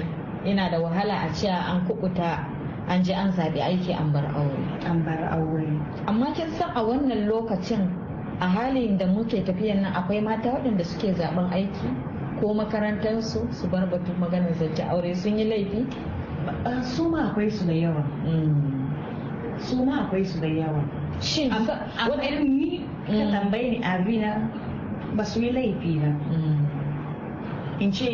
yana 0.44 0.70
da 0.70 0.78
wahala 0.82 1.14
a 1.26 1.28
ce 1.34 1.46
an 1.48 1.86
kubuta 1.86 2.42
an 2.88 3.02
je 3.04 3.12
an 3.14 3.30
zaɓi 3.32 3.60
aiki 3.62 3.92
an 3.94 4.10
bar 4.12 4.24
aure. 4.34 4.58
An 4.84 5.04
bar 5.06 5.20
aure. 5.30 5.66
Amma 6.10 6.32
kin 6.34 6.50
san 6.58 6.70
a 6.74 6.82
wannan 6.82 7.28
lokacin 7.30 7.86
a 8.40 8.46
halin 8.48 8.98
da 8.98 9.06
muke 9.06 9.38
tafiyan 9.46 9.82
nan 9.86 9.92
akwai 9.94 10.18
mata 10.22 10.50
waɗanda 10.50 10.82
suke 10.84 11.14
zaɓen 11.14 11.46
aiki 11.54 11.88
ko 12.40 12.54
makarantarsu 12.54 13.46
su 13.54 13.68
bar 13.70 13.86
batun 13.86 14.18
maganar 14.18 14.50
zance 14.58 14.82
aure 14.82 15.14
sun 15.14 15.38
yi 15.38 15.44
laifi? 15.46 15.86
Su 16.82 17.08
ma 17.08 17.30
akwai 17.30 17.46
su 17.50 17.62
da 17.66 17.72
yawa. 17.72 18.02
Su 19.62 19.84
ma 19.84 20.02
akwai 20.08 20.24
su 20.26 20.40
da 20.42 20.48
yawa. 20.50 20.82
Shin 21.22 21.52
amma 21.54 22.18
irin 22.22 22.50
ni 22.58 22.82
ka 23.06 23.30
tambaye 23.30 23.70
ni 23.70 23.78
abina 23.78 24.50
ba 25.14 25.22
su 25.24 25.38
yi 25.40 25.52
laifi 25.54 26.00
ba 26.02 26.10
in 27.80 27.90
ce 27.92 28.04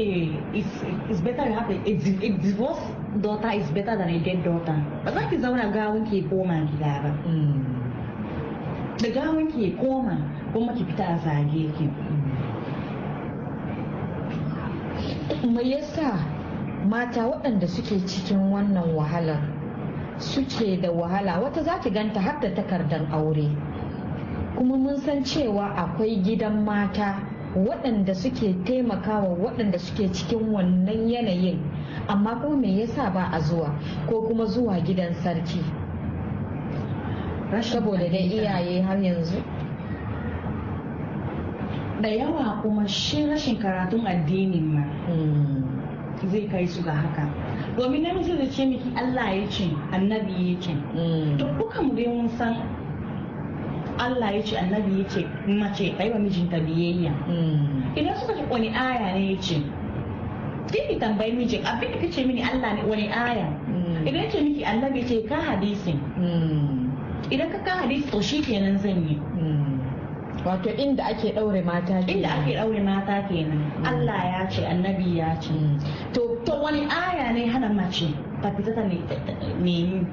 it's 0.55 1.21
better 1.21 1.45
you 1.47 1.53
have 1.55 1.71
a, 1.71 2.29
divorce 2.43 2.81
daughter 3.21 3.51
is 3.51 3.69
better 3.71 3.97
than 3.97 4.09
a 4.09 4.19
dead 4.21 4.43
daughter. 4.45 4.77
Ba 5.05 5.13
za 5.13 5.29
ki 5.29 5.37
zauna 5.39 5.73
gawun 5.73 6.07
ki 6.11 6.23
koma 6.29 6.67
gida 6.71 7.03
ba 7.03 7.11
da 8.99 9.09
gawun 9.11 9.51
ki 9.53 9.77
koma 9.81 10.17
kuma 10.53 10.75
ki 10.75 10.85
fita 10.85 11.05
a 11.05 11.17
zage 11.19 11.71
ki 11.77 11.87
me 15.47 15.63
yasa 15.63 16.19
mata 16.89 17.23
waɗanda 17.27 17.67
suke 17.69 17.99
cikin 18.07 18.51
wannan 18.51 18.95
wahalar 18.95 19.43
suke 20.19 20.81
da 20.81 20.91
wahala 20.91 21.41
wata 21.41 21.63
za 21.63 21.79
ki 21.81 21.91
ganta 21.91 22.21
har 22.21 22.41
da 22.41 22.49
takardar 22.55 23.07
aure. 23.13 23.49
Kuma 24.57 24.77
mun 24.77 24.97
san 24.99 25.23
cewa 25.25 25.75
akwai 25.77 26.19
gidan 26.23 26.65
mata 26.65 27.28
waɗanda 27.57 28.15
suke 28.15 28.55
taimakawa 28.65 29.29
waɗanda 29.39 29.79
suke 29.79 30.09
cikin 30.13 30.53
wannan 30.53 31.09
yanayin. 31.09 31.59
Amma 32.09 32.37
kuma 32.41 32.57
me 32.57 32.69
yasa 32.81 33.11
ba 33.13 33.31
a 33.33 33.41
zuwa? 33.41 33.73
Ko 34.07 34.23
kuma 34.29 34.45
zuwa 34.47 34.81
gidan 34.85 35.15
sarki? 35.15 35.63
Saboda 37.63 38.09
dai 38.11 38.29
iyaye 38.29 38.83
har 38.83 38.97
yanzu. 38.99 39.43
Da 42.03 42.09
yawa 42.09 42.61
kuma 42.63 42.87
shi 42.89 43.27
rashin 43.27 43.59
karatun 43.59 44.05
addinin 44.07 44.75
ma 44.75 44.85
zai 46.31 46.47
kai 46.51 46.67
su 46.67 46.83
ga 46.83 46.93
haka. 46.93 47.27
Domin 47.77 48.03
namiji 48.03 48.37
da 48.39 48.47
ce 48.51 48.65
miki 48.67 48.93
Allah 48.97 49.35
ya 49.35 49.47
ce 49.49 49.65
annabi 49.93 50.53
ya 50.55 50.61
ce. 50.61 50.73
To 51.39 51.47
duka 51.59 51.83
mu 51.83 51.95
dai 51.95 52.07
mun 52.07 52.29
san 52.29 52.55
Allah 53.99 54.31
ya 54.35 54.43
ce 54.43 54.55
annabi 54.57 55.03
ya 55.03 55.05
ce 55.11 55.21
mace 55.47 55.91
kai 55.99 56.11
wa 56.11 56.19
mijinta 56.19 56.59
biyayya. 56.63 57.13
Idan 57.99 58.15
suka 58.17 58.35
ce 58.39 58.43
wani 58.51 58.71
aya 58.71 59.15
ne 59.19 59.35
ya 59.35 59.37
ce? 59.43 59.59
Ki 60.71 60.97
tambayi 61.01 61.33
mijin 61.33 61.65
abin 61.65 61.91
da 61.93 61.99
kace 61.99 62.23
mini 62.27 62.43
Allah 62.43 62.75
ne 62.79 62.83
wani 62.87 63.09
aya? 63.11 63.49
Idan 64.07 64.23
ya 64.23 64.31
ce 64.31 64.39
miki 64.41 64.63
annabi 64.65 65.03
ce 65.07 65.27
ka 65.29 65.37
hadisi. 65.41 65.99
Idan 67.31 67.51
ka 67.51 67.59
ka 67.67 67.73
hadisi 67.83 68.07
to 68.11 68.23
shi 68.23 68.39
kenan 68.43 68.79
zan 68.79 69.03
yi. 69.09 69.19
Wato 70.47 70.71
inda 70.79 71.03
ake 71.11 71.35
ɗaure 71.35 71.65
mata 71.67 71.99
kenan. 72.07 72.09
Inda 72.09 72.29
ake 72.39 72.53
ɗaure 72.55 72.81
mata 72.87 73.17
kenan. 73.29 73.61
Allah 73.85 74.21
ya 74.25 74.43
ce 74.49 74.63
annabi 74.63 75.19
ya 75.19 75.35
ce. 75.43 75.51
To 76.15 76.39
to 76.47 76.55
wani 76.63 76.87
aya 76.87 77.33
ne 77.35 77.47
hana 77.51 77.69
mace 77.69 78.15
ta 78.41 78.51
fita 78.55 78.71
ta 78.77 78.83
nemi? 78.87 80.07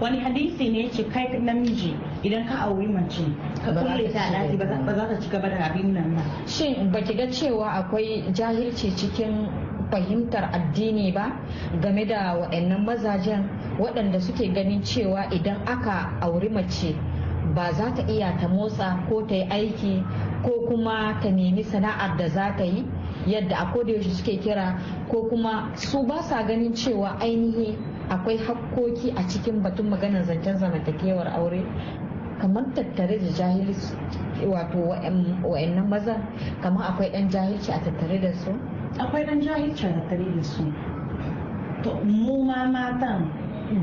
Wani 0.00 0.18
hadisi 0.20 0.70
ne 0.70 0.88
ce 0.90 1.02
kai 1.08 1.38
namiji 1.40 1.94
idan 2.22 2.46
ka 2.46 2.54
auri 2.68 2.86
mace 2.86 3.24
ka 3.64 3.72
kulle 3.72 4.08
ta 4.12 4.30
daki 4.32 4.56
ba 4.56 4.66
za 4.94 5.08
ta 5.08 5.16
ci 5.20 5.28
gaba 5.30 5.48
da 5.48 5.56
abin 5.70 5.92
nan 5.94 6.14
ba. 6.16 6.22
Shin 6.46 6.90
baki 6.92 7.14
ga 7.16 7.26
cewa 7.30 7.66
akwai 7.82 8.24
jahilci 8.32 8.90
cikin 8.96 9.48
fahimtar 9.90 10.50
addini 10.52 11.12
ba 11.12 11.32
game 11.80 12.04
da 12.06 12.34
waɗannan 12.36 12.84
mazajen 12.84 13.48
waɗanda 13.78 14.20
suke 14.20 14.48
ganin 14.52 14.82
cewa 14.82 15.28
idan 15.32 15.56
aka 15.66 16.12
auri 16.20 16.48
mace 16.48 16.94
ba 17.54 17.72
za 17.72 17.90
ta 17.94 18.02
iya 18.08 18.36
ta 18.40 18.48
motsa 18.48 19.00
ko 19.08 19.22
ta 19.26 19.34
yi 19.34 19.46
aiki 19.50 20.04
ko 20.44 20.66
kuma 20.68 21.16
ta 21.22 21.30
nemi 21.30 21.62
sana'ar 21.64 22.16
da 22.16 22.28
za 22.28 22.52
ta 22.56 22.64
yi? 22.64 22.84
Yadda 23.26 23.56
a 23.56 23.64
yaushe 23.86 24.10
suke 24.10 24.38
kira 24.40 24.78
ko 25.10 25.28
kuma 25.28 25.72
su 25.76 26.02
ba 26.06 26.22
sa 26.22 26.42
ganin 26.46 26.72
cewa 26.74 27.18
ainihi 27.20 27.76
akwai 28.10 28.36
hakkoki 28.38 29.12
a 29.16 29.22
cikin 29.28 29.62
batun 29.62 29.88
maganar 29.90 30.24
zancen 30.24 30.56
zamantakewar 30.58 31.26
aure. 31.36 31.62
Kamar 32.40 32.64
tattare 32.74 33.18
da 33.18 33.30
jahilci 33.34 33.94
wato 34.46 34.78
wa'annan 35.42 35.88
maza 35.88 36.16
kamar 36.62 36.90
akwai 36.94 37.10
dan 37.12 37.28
jahilci 37.28 37.70
a 37.72 37.78
tattare 37.82 38.20
da 38.20 38.32
su? 38.32 38.50
Akwai 38.98 39.26
dan 39.26 39.40
jahilci 39.42 39.86
a 39.86 39.92
tattare 39.92 40.24
da 40.36 40.42
su. 40.42 40.64
To 41.82 42.00
mu 42.04 42.44
ma 42.44 42.66
matan 42.70 43.30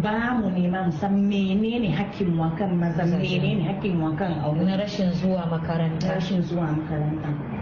ba 0.02 0.39
mu 0.39 0.50
nema 0.50 0.91
san 0.91 1.28
menene 1.30 1.91
hakkin 1.93 2.38
wakan 2.39 2.80
maza 2.80 3.04
menene 3.06 3.63
hakkin 3.67 4.00
wakan 4.02 4.39
aure. 4.41 4.63
Na 4.65 4.78
rashin 4.78 5.12
zuwa 5.13 5.45
makaranta. 5.52 6.15
Rashin 6.15 6.41
zuwa 6.41 6.71
makaranta. 6.71 7.55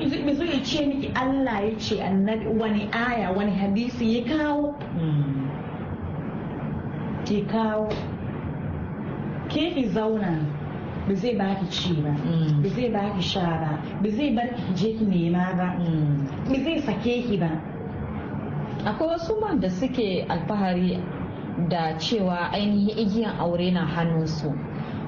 Domin 0.00 0.24
me 0.24 0.32
zai 0.34 0.60
ce 0.64 0.86
miki 0.86 1.10
Allah 1.14 1.60
ya 1.64 1.78
ce 1.78 2.00
annabi 2.02 2.46
wani 2.58 2.88
aya 2.92 3.32
wani 3.32 3.52
hadisi 3.52 4.16
ya 4.16 4.24
kawo? 4.36 4.74
Ke 7.24 7.44
kawo. 7.46 7.88
Ke 9.48 9.74
ki 9.74 9.84
zauna 9.92 10.40
ba 11.08 11.14
zai 11.14 11.34
baki 11.36 11.66
ci 11.70 11.94
ba 12.02 12.10
ba 12.62 12.68
zai 12.68 12.88
baki 12.90 13.22
sha 13.22 13.40
ba 13.40 13.78
ba 14.02 14.08
zai 14.10 14.30
bar 14.34 14.48
ki 14.54 14.74
je 14.74 14.88
ki 14.98 15.04
nema 15.04 15.52
ba 15.56 15.76
ba 16.48 16.54
zai 16.64 16.80
sake 16.80 17.22
ki 17.28 17.36
ba. 17.36 17.50
Akwai 18.84 19.08
wasu 19.08 19.38
man 19.40 19.60
da 19.60 19.68
suke 19.68 20.24
alfahari 20.28 20.96
da 21.68 21.98
cewa 21.98 22.48
ainihin 22.52 22.96
igiyar 22.98 23.36
aure 23.38 23.70
na 23.70 23.84
hannunsu. 23.84 24.54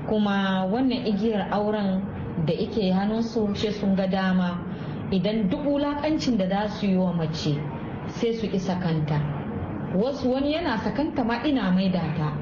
Kuma 0.09 0.67
wannan 0.69 1.07
igiyar 1.07 1.49
auren 1.51 2.03
da 2.47 2.53
ike 2.53 2.93
hannunsu 2.93 3.55
sai 3.57 3.73
sun 3.73 3.97
ga 3.97 4.07
dama. 4.07 4.72
Idan 5.13 5.49
duk 5.53 5.61
wulakancin 5.65 6.39
da 6.41 6.49
za 6.49 6.69
su 6.81 6.87
yi 6.87 6.97
wa 6.97 7.13
mace 7.13 7.55
sai 8.09 8.33
su 8.35 8.47
isa 8.49 8.75
kanta 8.81 9.21
wasu 9.95 10.33
wani 10.33 10.53
yana 10.53 10.79
sakanta 10.79 11.25
ma 11.25 11.43
ina 11.45 11.71
maida 11.71 12.01
ta. 12.17 12.33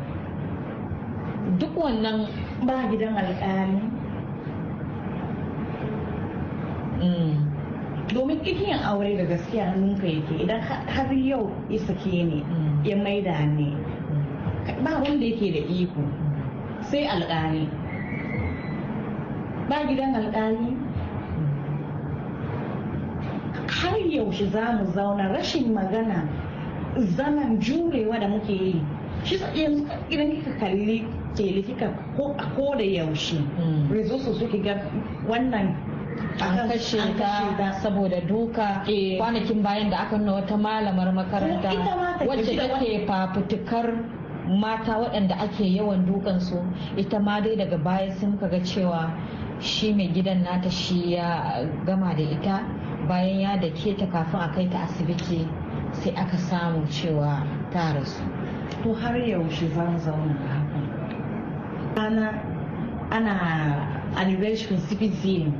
Duk 1.58 1.74
wannan 1.76 2.26
ba 2.66 2.86
gidan 2.90 3.14
alƙali. 3.18 3.80
Domin 8.14 8.38
igiyan 8.44 8.82
aure 8.86 9.16
da 9.16 9.24
gaskiya 9.24 9.70
hannunka 9.74 10.06
yake. 10.06 10.34
Idan 10.42 10.60
har 10.62 11.12
yau 11.14 11.50
ya 11.70 11.78
sake 11.78 12.22
ne 12.24 12.42
ya 12.84 12.96
maida 12.96 13.34
ne 13.46 13.74
ba 14.84 15.02
wanda 15.02 15.26
yake 15.26 15.50
da 15.52 15.60
iko. 15.66 16.02
Sai 16.86 17.06
alƙali. 17.06 17.66
Ba 19.68 19.86
gidan 19.90 20.14
alƙali? 20.14 20.70
Har 23.80 23.96
yaushe 23.98 24.46
za 24.50 24.72
mu 24.78 24.84
zauna? 24.92 25.32
Rashin 25.32 25.72
magana 25.74 26.28
zaman 27.16 27.58
jurewa 27.60 28.18
da 28.20 28.28
muke 28.28 28.52
yi. 28.52 28.82
Shi 29.24 29.36
yanzu 29.54 29.84
idan 30.10 30.30
kika 30.36 30.52
kalli 30.60 31.04
tele 31.36 31.62
kika 31.62 31.88
ko 32.16 32.74
da 32.78 32.84
yaushe 32.84 33.38
resources 33.90 34.38
suke 34.38 34.62
ga 34.62 34.74
wannan 35.28 35.76
an 36.40 36.68
kashe 36.70 36.98
ta 37.18 37.72
saboda 37.82 38.20
duka 38.26 38.82
kwanakin 39.18 39.62
bayan 39.62 39.90
da 39.90 39.98
aka 40.06 40.16
nuna 40.18 40.32
wata 40.42 40.56
malamar 40.56 41.12
makaranta 41.12 41.70
wacce 42.26 42.56
take 42.56 43.06
fafutukar 43.06 43.86
mata 44.48 44.98
waɗanda 44.98 45.34
ake 45.38 45.64
yawan 45.76 46.06
dukansu 46.06 46.58
ita 46.96 47.18
ma 47.20 47.40
dai 47.40 47.56
daga 47.56 47.78
baya 47.78 48.10
sun 48.18 48.38
ga 48.38 48.48
cewa 48.64 49.12
shi 49.60 49.92
mai 49.94 50.08
gidan 50.08 50.42
nata 50.42 50.70
shi 50.70 51.12
ya 51.14 51.62
gama 51.86 52.14
da 52.16 52.22
ita. 52.24 52.56
Bayan 53.10 53.40
ya 53.42 53.52
dake 53.58 53.98
ta 53.98 54.06
kafin 54.06 54.38
a 54.40 54.48
kai 54.54 54.66
ta 54.70 54.86
asibiti 54.86 55.42
sai 55.92 56.14
aka 56.14 56.36
samu 56.38 56.86
cewa 56.86 57.42
ta 57.74 57.90
rasu. 57.98 58.22
To 58.86 58.94
har 58.94 59.14
yaushe 59.18 59.66
zan 59.74 59.98
zauna 59.98 60.38
ana 61.98 62.30
ana 63.10 63.34
anniversary 64.14 64.78
cpc 64.86 65.50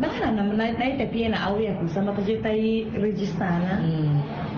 na 0.00 0.08
na 0.32 0.42
na 0.56 0.64
yi 0.64 0.96
tafiya 0.96 1.28
na 1.30 1.38
aure 1.52 1.76
kusa 1.76 2.00
mata 2.02 2.22
je 2.24 2.40
ta 2.42 2.48
yi 2.48 2.88
rijista 2.96 3.44
na. 3.60 3.76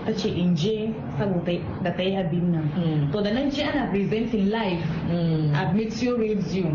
Ta 0.05 0.11
ce 0.15 0.29
in 0.31 0.55
je 0.55 0.93
saboda 1.19 1.59
da 1.83 1.91
ta 1.91 2.01
yi 2.03 2.15
abin 2.15 2.51
nan. 2.51 3.11
To 3.11 3.19
da 3.21 3.31
nan 3.35 3.51
je 3.51 3.63
ana 3.63 3.91
presenting 3.91 4.47
live 4.49 4.87
a 5.51 5.67
Meteo 5.75 6.15
Radio. 6.17 6.71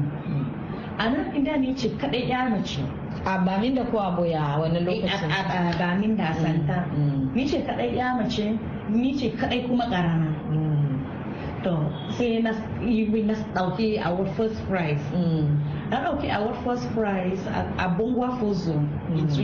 A 1.00 1.08
nan 1.08 1.32
inda 1.34 1.56
ni 1.56 1.72
ce 1.74 1.88
kadai 1.96 2.28
ya 2.28 2.48
mace. 2.52 2.80
A 3.28 3.44
bamin 3.44 3.74
da 3.74 3.84
ko 3.84 3.98
aboya 4.00 4.56
wani 4.58 4.80
lokacin? 4.80 5.28
a 5.30 5.76
bamin 5.78 6.16
da 6.16 6.32
santa. 6.32 6.88
ni 7.34 7.44
ce 7.46 7.60
kadai 7.60 7.94
ya 7.96 8.16
mace 8.16 8.56
ni 8.88 9.12
ce 9.18 9.30
kadai 9.36 9.66
kuma 9.68 9.84
karama 9.92 10.32
to 11.62 11.74
sai 12.16 12.38
na 12.40 12.52
yi 12.80 13.04
na 13.22 13.34
dauki 13.54 13.98
our 14.00 14.24
first 14.36 14.56
prize. 14.66 15.02
Na 15.90 16.04
dauki 16.06 16.30
our 16.30 16.54
first 16.64 16.88
prize 16.94 17.42
a 17.76 17.88
bongwa 17.98 18.38
fozo 18.40 18.78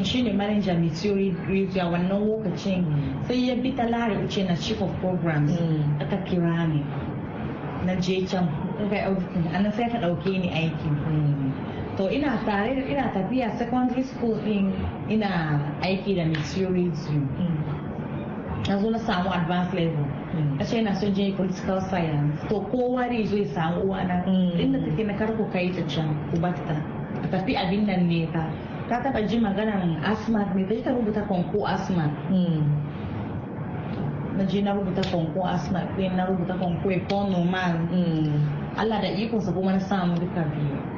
shi 0.04 0.22
ne 0.22 0.32
manager 0.32 0.74
Meteo 0.74 1.14
Radio 1.48 1.82
a 1.82 1.90
wannan 1.92 2.22
lokacin. 2.24 2.86
Sai 3.28 3.48
ya 3.50 3.54
bi 3.56 3.72
ta 3.76 3.82
lari 3.84 4.16
uce 4.24 4.46
na 4.48 4.54
chief 4.56 4.80
of 4.80 4.94
programs. 5.00 5.52
Aka 6.00 6.16
kira 6.24 6.68
ni. 6.72 6.80
Na 7.84 7.96
je 8.00 8.24
can 8.26 8.48
kai 8.88 9.04
auditing. 9.04 9.46
Anan 9.52 9.72
sai 9.72 9.90
ka 9.90 9.98
dauke 9.98 10.30
ni 10.38 10.48
aiki 10.48 10.88
to 11.96 12.10
ina 12.10 12.38
tare 12.44 12.72
ina 12.90 13.08
tafiya 13.14 13.56
secondary 13.58 14.02
school 14.02 14.34
din 14.44 14.72
ina 15.08 15.60
aiki 15.82 16.14
da 16.16 16.24
Meteo 16.24 16.68
Radio 16.74 17.20
na 18.68 18.78
zo 18.80 18.90
na 18.90 18.98
samu 18.98 19.28
advanced 19.30 19.74
level. 19.74 20.04
A 20.58 20.64
ce 20.64 20.80
na 20.82 20.94
son 20.94 21.12
je 21.14 21.32
political 21.36 21.80
science. 21.80 22.40
To 22.48 22.60
kowa 22.72 23.06
ne 23.10 23.20
ya 23.22 23.44
samu 23.54 23.80
uwana 23.84 24.24
inda 24.58 24.78
take 24.80 25.04
na 25.04 25.14
karko 25.14 25.44
kai 25.52 25.68
ta 25.70 25.82
can 25.88 26.08
ku 26.30 26.40
bata 26.40 26.80
a 27.22 27.26
tafi 27.28 27.54
abin 27.56 27.86
nan 27.86 28.08
ne 28.08 28.26
ka 28.32 28.48
ta 28.88 29.02
taba 29.02 29.22
ji 29.28 29.38
maganan 29.38 30.00
asma 30.02 30.48
ne 30.54 30.64
ta 30.82 30.90
rubuta 30.90 31.22
konko 31.28 31.66
asma 31.66 32.08
na 34.36 34.44
je 34.44 34.62
na 34.62 34.72
rubuta 34.74 35.02
konko 35.12 35.44
asma 35.46 35.80
ɗin 35.96 36.16
na 36.16 36.24
rubuta 36.26 36.54
konko 36.58 36.90
economal 36.90 37.76
Allah 38.76 39.00
da 39.02 39.08
ikonsa 39.08 39.52
kuma 39.52 39.72
na 39.72 39.80
samu 39.80 40.14
duka 40.18 40.42
biyu 40.50 40.93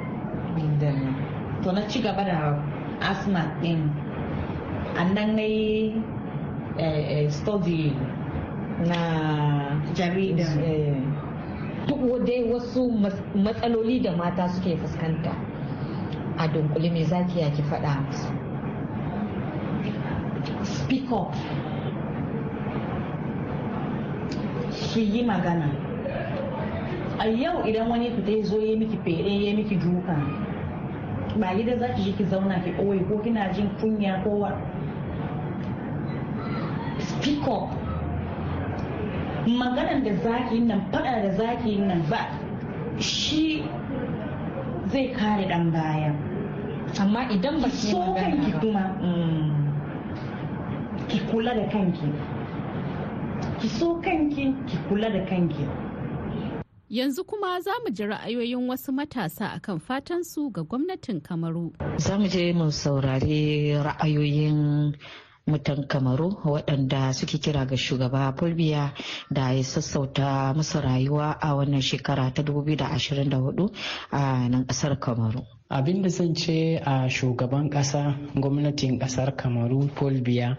to 1.62 1.72
na 1.72 1.82
ci 1.88 2.00
gaba 2.02 2.24
da 2.24 2.58
asma 3.00 3.40
ɗin 3.62 3.90
annan 4.96 5.36
na 5.36 5.42
yi 5.42 5.92
study 7.30 7.92
na 8.86 8.98
jarida 9.94 10.44
duk 11.86 12.24
dai 12.26 12.42
wasu 12.52 12.90
matsaloli 13.34 14.00
da 14.02 14.12
mata 14.16 14.48
suke 14.48 14.76
fuskanta. 14.76 15.30
A 16.38 16.48
dunkule 16.48 16.90
me 16.92 17.04
zaki 17.04 17.40
ya 17.40 17.50
ki 17.50 17.62
faɗa 17.62 17.96
musu? 18.04 18.28
Speak 20.64 21.10
up. 21.12 21.32
Shi 24.72 25.00
yi 25.00 25.22
magana. 25.24 25.70
A 27.18 27.28
yau 27.30 27.62
idan 27.64 27.88
wani 27.88 28.10
fita 28.10 28.42
zo 28.44 28.58
ya 28.60 28.76
miki 28.76 28.96
fere 29.04 29.30
ya 29.46 29.54
miki 29.56 29.76
duka 29.76 30.16
ba 31.40 31.54
gida 31.54 31.76
za 31.78 31.88
ki 31.94 32.12
ki 32.16 32.24
zauna 32.24 32.60
ki 32.64 32.70
ɓoye 32.78 33.04
ko 33.08 33.18
kina 33.22 33.52
jin 33.52 33.68
kunya 33.80 34.22
ko 34.24 34.30
wa? 34.30 34.50
Speak 36.98 37.46
up. 37.48 37.70
Maganan 39.46 40.02
da 40.04 40.12
zaki 40.22 40.60
nan 40.60 40.80
fada 40.90 41.22
da 41.22 41.30
zaki 41.36 41.78
nan 41.78 42.02
ba 42.10 42.18
shi 42.98 43.62
zai 44.92 45.12
kare 45.14 45.46
dan 45.48 45.70
baya. 45.70 46.12
Amma 47.00 47.28
idan 47.30 47.60
ba 47.62 47.68
ki 47.68 47.76
so 47.76 48.14
kanki 48.14 48.52
kuma 48.60 48.96
ki 51.08 51.18
kula 51.30 51.54
da 51.54 51.68
kanki. 51.70 52.10
Ki 53.60 53.68
so 53.68 54.00
kanki 54.02 54.54
ki 54.66 54.76
kula 54.88 55.12
da 55.12 55.22
kanki. 55.30 55.66
Yanzu 56.90 57.24
kuma 57.26 57.60
za 57.60 57.70
mu 57.84 57.90
ji 57.90 58.04
ra'ayoyin 58.04 58.68
wasu 58.68 58.92
matasa 58.92 59.48
akan 59.58 59.78
fatansu 59.80 60.50
ga 60.52 60.62
gwamnatin 60.62 61.20
Kamaru. 61.20 61.72
Za 61.98 62.18
mu 62.18 62.28
je 62.28 62.52
mu 62.52 62.70
saurari 62.70 63.74
ra'ayoyin 63.74 64.94
mutan 65.46 65.86
kamaru 65.86 66.30
waɗanda 66.44 67.12
suke 67.14 67.38
kira 67.38 67.66
ga 67.66 67.76
shugaba 67.76 68.32
fulbiya 68.36 68.92
da 69.30 69.50
ya 69.52 69.62
sassauta 69.62 70.52
musu 70.54 70.80
rayuwa 70.80 71.38
a 71.40 71.54
wannan 71.54 71.80
shekara 71.80 72.34
ta 72.34 72.42
2024 72.42 73.70
a 74.10 74.48
nan 74.48 74.66
ƙasar 74.66 74.98
kamaru 74.98 75.46
abin 75.70 76.02
da 76.02 76.08
zan 76.08 76.34
ce 76.34 76.78
a 76.84 77.08
shugaban 77.08 77.70
ƙasa 77.70 78.18
gwamnatin 78.34 78.98
ƙasar 78.98 79.36
kamaru 79.36 79.88
fulbiya 79.94 80.58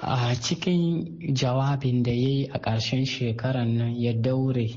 a 0.00 0.34
cikin 0.34 1.34
jawabin 1.34 2.02
da 2.02 2.10
ya 2.10 2.16
yi 2.28 2.50
a 2.52 2.58
ƙarshen 2.58 3.04
shekarar 3.06 3.66
nan 3.66 3.94
ya 4.00 4.12
daure 4.12 4.68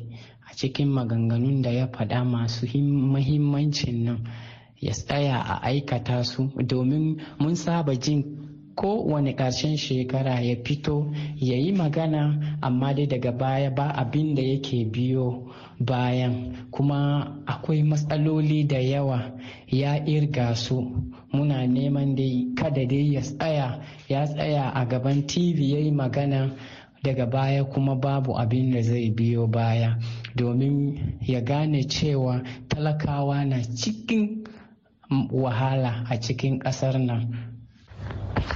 cikin 0.55 0.87
maganganun 0.89 1.61
da 1.61 1.69
ya 1.71 1.87
faɗa 1.87 2.23
masu 2.25 2.67
mahimmancin 2.83 4.03
nan 4.05 4.19
ya 4.81 4.91
tsaya 4.93 5.37
a 5.43 5.55
aikata 5.61 6.23
su 6.23 6.49
domin 6.67 7.21
mun 7.39 7.55
saba 7.55 7.95
jin 7.95 8.45
kowane 8.75 9.33
ƙarshen 9.35 9.77
shekara 9.77 10.39
ya 10.41 10.55
fito 10.63 11.11
ya 11.35 11.55
yi 11.57 11.71
magana 11.71 12.57
amma 12.61 12.93
dai 12.93 13.07
daga 13.07 13.31
baya 13.31 13.71
ba 13.71 13.89
abin 13.95 14.35
da 14.35 14.41
yake 14.43 14.85
biyo 14.91 15.51
bayan. 15.79 16.67
Kuma 16.71 17.39
akwai 17.45 17.83
matsaloli 17.83 18.67
da 18.67 18.77
yawa 18.79 19.31
ya 19.67 19.95
irga 20.05 20.55
su. 20.55 20.91
Muna 21.33 21.67
neman 21.67 22.15
dai 22.15 22.51
kada 22.55 22.85
dai 22.85 23.13
ya 23.13 23.21
tsaya 23.21 23.79
ya 24.09 24.25
tsaya 24.27 24.71
a 24.75 24.85
gaban 24.85 25.23
tv 25.27 25.71
ya 25.73 25.79
yi 25.79 25.91
magana. 25.91 26.51
Daga 27.03 27.25
baya 27.25 27.63
kuma 27.63 27.95
babu 27.95 28.33
abin 28.37 28.71
da 28.73 28.81
zai 28.81 29.09
biyo 29.11 29.47
baya. 29.47 29.95
Domin 30.35 31.17
ya 31.21 31.41
gane 31.41 31.83
cewa 31.87 32.41
talakawa 32.67 33.45
na 33.45 33.61
cikin 33.63 34.43
wahala 35.31 36.05
a 36.09 36.17
cikin 36.19 36.59
ƙasar 36.59 36.99
nan 36.99 37.51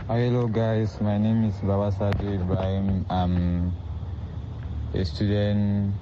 Hello 0.07 0.47
guys, 0.47 0.99
my 1.01 1.17
name 1.17 1.45
is 1.45 1.55
Babasadu 1.61 2.33
Ibrahim. 2.41 3.05
I'm 3.09 3.71
a 4.93 5.05
student 5.05 5.93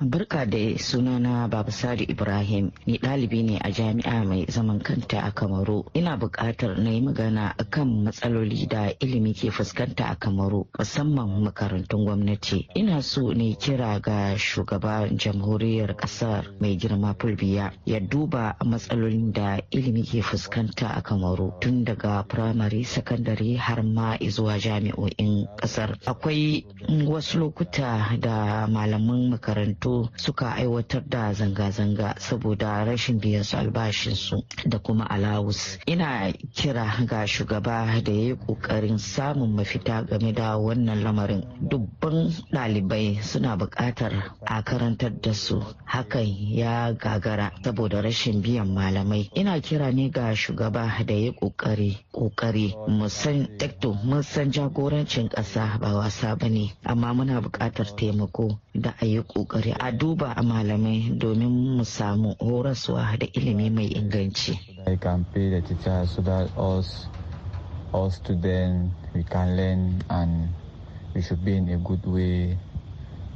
Barka 0.00 0.46
da 0.46 0.78
sunana 0.78 1.48
Baba 1.50 1.72
Sadi 1.72 2.04
Ibrahim 2.06 2.70
ni 2.86 2.98
ɗalibi 2.98 3.42
ne 3.42 3.58
a 3.58 3.68
jami'a 3.72 4.22
mai 4.24 4.46
zaman 4.48 4.78
kanta 4.78 5.18
a 5.26 5.32
Kamaru. 5.32 5.90
Ina 5.92 6.16
buƙatar 6.16 6.78
na 6.78 6.90
yi 6.90 7.00
magana 7.00 7.52
kan 7.68 8.04
matsaloli 8.04 8.68
da 8.68 8.92
ilimi 9.02 9.34
ke 9.34 9.50
fuskanta 9.50 10.06
a 10.12 10.14
Kamaru 10.14 10.66
musamman 10.78 11.42
makarantun 11.42 12.06
gwamnati. 12.06 12.68
Ina 12.76 13.02
so 13.02 13.32
ne 13.32 13.56
kira 13.58 13.98
ga 14.00 14.36
shugaban 14.38 15.18
jamhuriyar 15.18 15.96
ƙasar 15.98 16.46
mai 16.60 16.76
girma 16.78 17.16
Fulbiya 17.18 17.72
ya 17.84 17.98
duba 17.98 18.54
matsalolin 18.64 19.32
da 19.32 19.58
ilimi 19.72 20.04
ke 20.06 20.22
fuskanta 20.22 20.94
a 20.96 21.02
Kamaru 21.02 21.58
tun 21.60 21.82
daga 21.84 22.22
firamare, 22.30 22.86
sakandare 22.86 23.56
har 23.58 23.82
ma 23.82 24.16
zuwa 24.22 24.60
jami'o'in 24.62 25.48
ƙasar. 25.58 25.98
Akwai 26.06 26.62
wasu 27.04 27.40
lokuta 27.40 28.14
da 28.20 28.66
malaman 28.68 29.30
makarantu 29.34 29.87
fito 29.88 30.08
suka 30.16 30.54
aiwatar 30.54 31.02
da 31.08 31.32
zanga-zanga 31.32 32.14
saboda 32.20 32.84
rashin 32.84 33.18
biyan 33.20 33.44
su 33.44 33.56
albashinsu 33.56 34.44
da 34.66 34.78
kuma 34.78 35.04
alawus 35.10 35.78
ina 35.86 36.32
kira 36.54 36.84
ga 37.06 37.26
shugaba 37.26 37.86
da 38.04 38.12
ya 38.12 38.18
yi 38.18 38.34
ƙoƙarin 38.36 38.98
samun 38.98 39.54
mafita 39.56 40.02
game 40.06 40.32
da 40.32 40.56
wannan 40.58 41.02
lamarin. 41.02 41.44
Dubban 41.60 42.32
ɗalibai 42.52 43.22
suna 43.22 43.56
buƙatar 43.56 44.12
a 44.46 44.62
karantar 44.62 45.20
da 45.22 45.32
su. 45.32 45.62
Hakan 45.86 46.26
ya 46.56 46.92
gagara 46.92 47.52
saboda 47.64 48.02
rashin 48.02 48.42
biyan 48.42 48.68
malamai. 48.74 49.30
Ina 49.36 49.60
kira 49.60 49.92
ne 49.94 50.10
ga 50.10 50.34
shugaba 50.34 51.04
da 51.06 51.14
ya 51.14 51.32
ƙoƙari 51.32 51.96
ƙoƙari. 52.12 52.74
Musan 52.88 53.48
mun 54.04 54.22
san 54.22 54.50
jagorancin 54.52 55.28
ƙasa 55.30 55.78
ba 55.80 55.94
wasa 55.94 56.36
ba 56.36 56.48
ne 56.48 56.72
amma 56.84 57.14
muna 57.14 57.40
buƙatar 57.40 57.96
taimako 57.96 58.58
da 58.74 58.94
a 59.00 59.06
yi 59.06 59.22
ƙoƙari 59.22 59.72
a 59.80 59.92
duba 59.92 60.34
a 60.36 60.42
malamai 60.42 61.10
domin 61.18 61.76
mu 61.76 61.84
samu 61.84 62.34
horaswa 62.40 63.16
da 63.18 63.26
ilimi 63.32 63.70
mai 63.70 63.86
inganci 63.94 64.58
I 64.86 64.96
can 64.96 65.24
pay 65.32 65.50
the 65.50 65.60
teachers 65.60 66.10
so 66.16 66.22
that 66.22 66.48
us, 66.56 67.06
all 67.92 68.10
students, 68.10 68.94
we 69.14 69.22
can 69.22 69.56
learn 69.56 70.02
and 70.08 70.48
we 71.14 71.20
should 71.22 71.44
be 71.44 71.56
in 71.56 71.68
a 71.68 71.76
good 71.76 72.04
way 72.06 72.56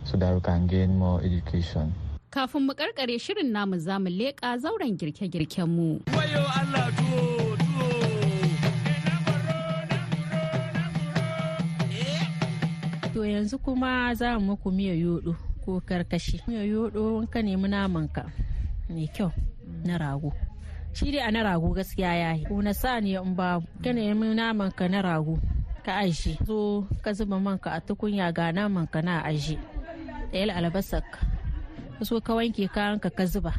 so 0.04 0.16
that 0.16 0.32
we 0.34 0.40
can 0.40 0.66
gain 0.66 0.98
more 0.98 1.20
education. 1.20 1.92
Kafin 2.30 2.62
mu 2.66 2.72
karkare 2.74 3.18
shirin 3.20 3.50
namu 3.52 3.78
za 3.78 3.98
mu 3.98 4.08
leƙa 4.10 4.58
zauren 4.58 4.96
girke-girken 4.96 5.68
mu. 5.68 6.00
To 13.12 13.20
yanzu 13.28 13.58
kuma 13.62 14.14
za 14.14 14.38
mu 14.38 14.56
muku 14.56 14.72
miya 14.72 14.94
yodo 14.96 15.36
ko 15.64 15.80
karkashi. 15.80 16.42
Miya 16.46 16.66
yodo 16.66 17.22
ka 17.30 17.40
nemi 17.42 17.68
namanka 17.70 18.26
mai 18.90 19.08
kyau 19.14 19.32
na 19.86 19.96
rago. 19.98 20.30
Shi 20.92 21.10
dai 21.14 21.22
a 21.24 21.30
na 21.30 21.42
rago 21.42 21.72
gaskiya 21.72 22.12
ya 22.18 22.30
yi. 22.36 22.44
Ko 22.44 22.60
na 22.60 22.72
saniya 22.74 23.22
in 23.24 23.34
babu. 23.34 23.66
Ka 23.82 23.90
nemi 23.94 24.34
namanka 24.34 24.90
na 24.90 25.00
rago. 25.02 25.38
Ka 25.86 26.02
aji. 26.04 26.36
So 26.46 26.86
ka 27.02 27.12
zuba 27.12 27.40
manka 27.40 27.70
a 27.72 27.80
tukunya 27.80 28.28
ga 28.34 28.52
namanka 28.52 29.00
na 29.02 29.22
aji. 29.24 29.56
Ɗayal 30.32 30.50
albasarka. 30.52 31.18
Ka 31.98 32.20
ka 32.20 32.32
wanke 32.34 32.68
kayanka 32.68 33.08
ka 33.10 33.24
zuba. 33.26 33.52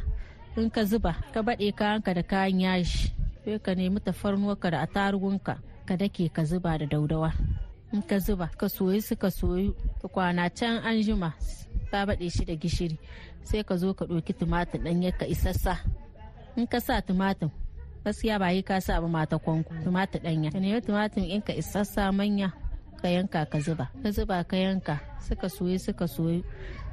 In 0.56 0.70
ka 0.70 0.84
zuba 0.84 1.16
ka 1.32 1.40
baɗe 1.42 1.72
kayanka 1.74 2.14
da 2.14 2.22
kayan 2.22 2.60
yashi. 2.60 3.10
Sai 3.44 3.58
ka 3.58 3.74
nemi 3.74 4.00
tafarnuwarka 4.00 4.70
da 4.70 4.78
atarugunka 4.86 5.58
ka 5.88 5.94
dake 5.96 6.28
ka 6.32 6.44
zuba 6.44 6.78
da 6.78 6.86
daudawa. 6.86 7.32
in 7.94 8.02
ka 8.02 8.18
zuba 8.18 8.50
ka 8.50 8.66
soyi 8.66 8.98
suka 8.98 9.30
soyu 9.30 9.70
kwana 10.10 10.50
can 10.50 10.82
an 10.82 10.98
jima 10.98 11.30
ka 11.94 12.06
baɗe 12.10 12.26
shi 12.34 12.42
da 12.44 12.54
gishiri 12.62 12.98
sai 13.46 13.62
ka 13.62 13.74
zo 13.76 13.94
ka 13.94 14.04
ɗauki 14.10 14.32
tumatir 14.34 14.80
ɗanye 14.82 15.10
ka 15.18 15.26
isassa. 15.26 15.74
In 16.58 16.66
ka 16.66 16.78
sa 16.80 16.98
tumatir 17.00 17.50
gaskiya 18.04 18.38
ba 18.38 18.50
yi 18.50 18.62
ka 18.66 18.80
sa 18.82 18.98
ba 19.00 19.06
mata 19.08 19.38
kwanku 19.38 19.70
tumatir 19.84 20.20
ɗanya 20.22 20.50
ka 20.52 20.58
nemi 20.58 20.80
tumatir 20.82 21.22
in 21.22 21.42
ka 21.42 21.52
isassa 21.54 22.10
manya 22.12 22.50
ka 23.00 23.06
yanka 23.08 23.46
ka 23.46 23.58
zuba. 23.62 23.86
Ka 24.02 24.10
zuba 24.10 24.42
ka 24.42 24.56
yanka 24.56 24.98
suka 25.22 25.46
soyi 25.48 25.78
suka 25.78 26.06
soyu 26.10 26.42